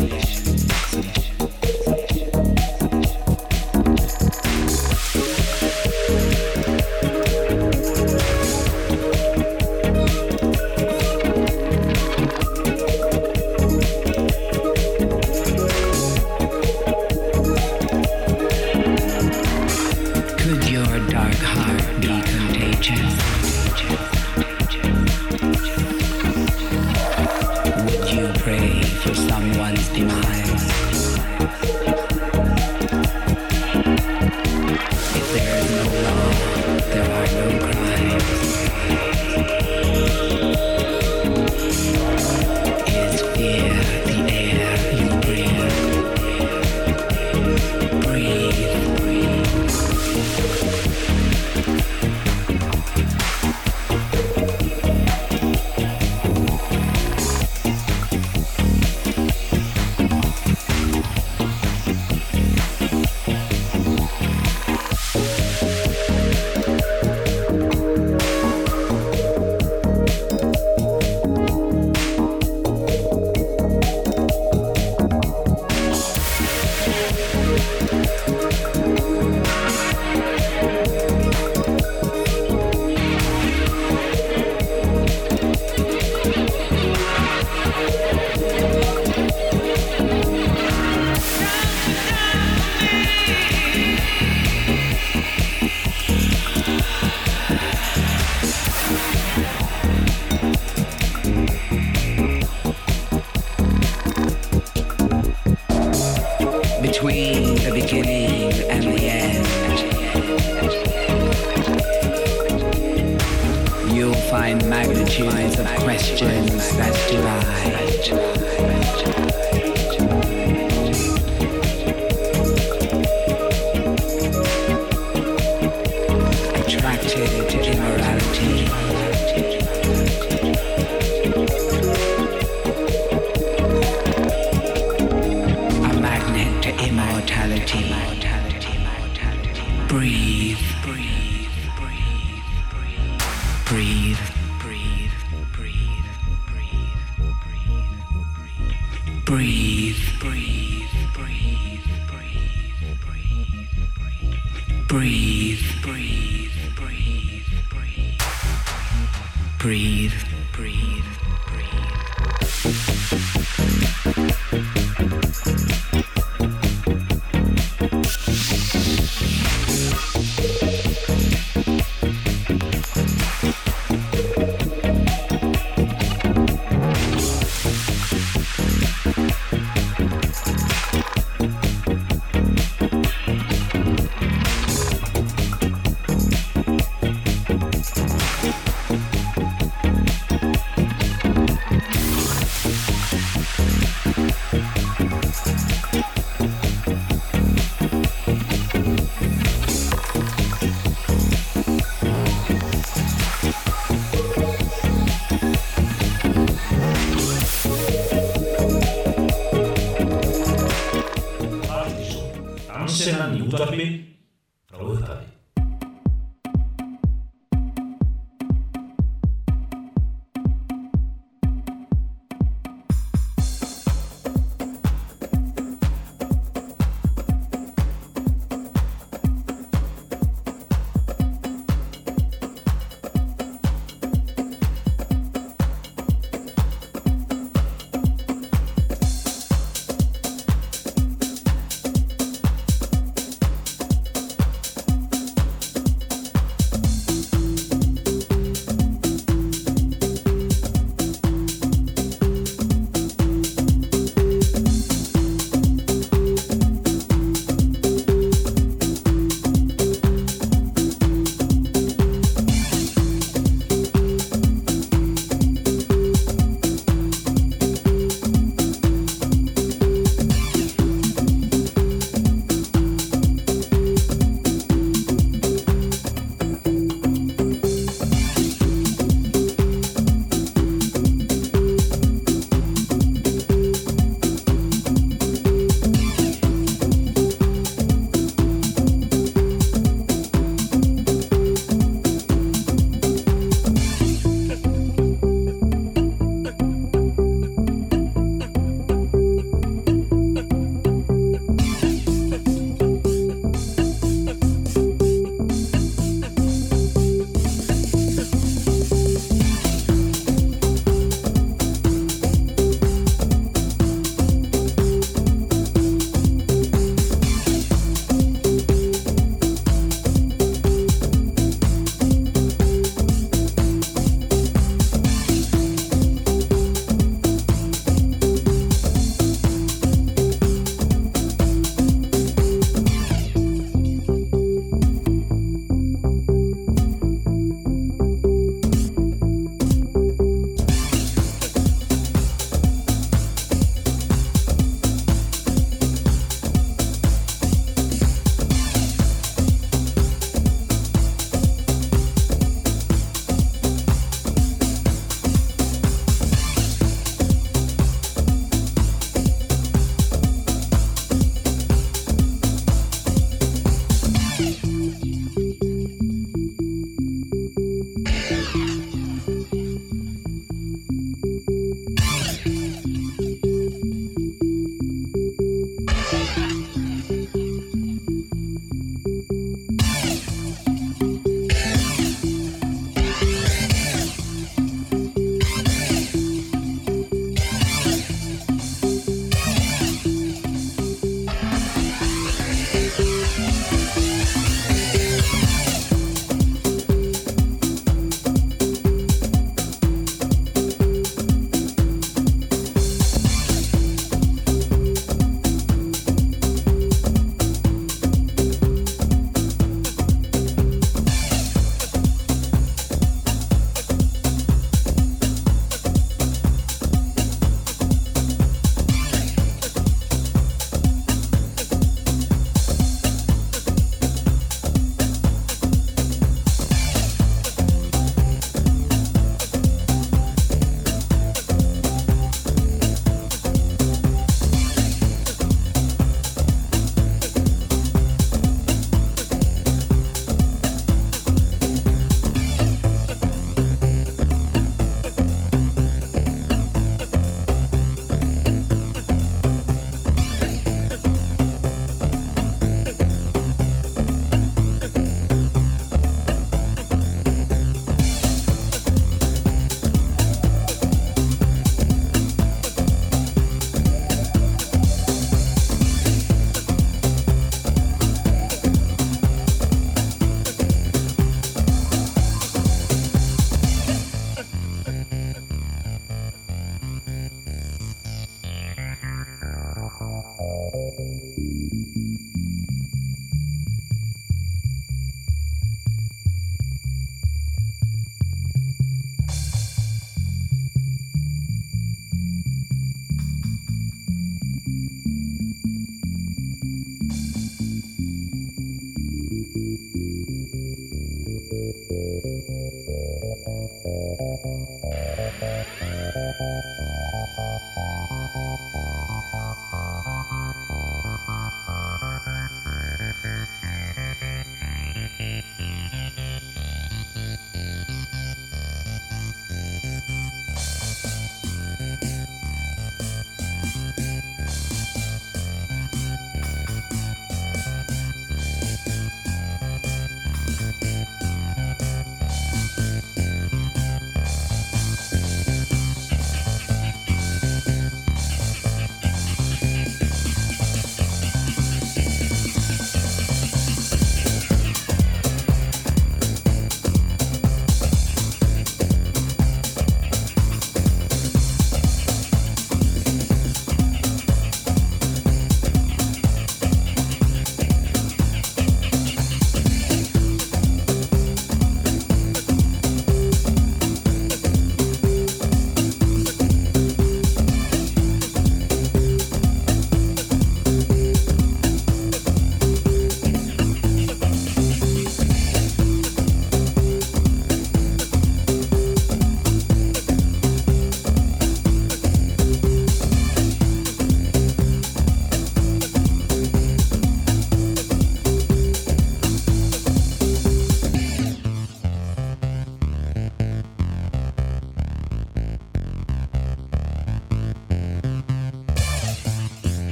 Divide. 117.14 118.73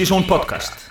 Partizón 0.00 0.26
podcast 0.26 0.89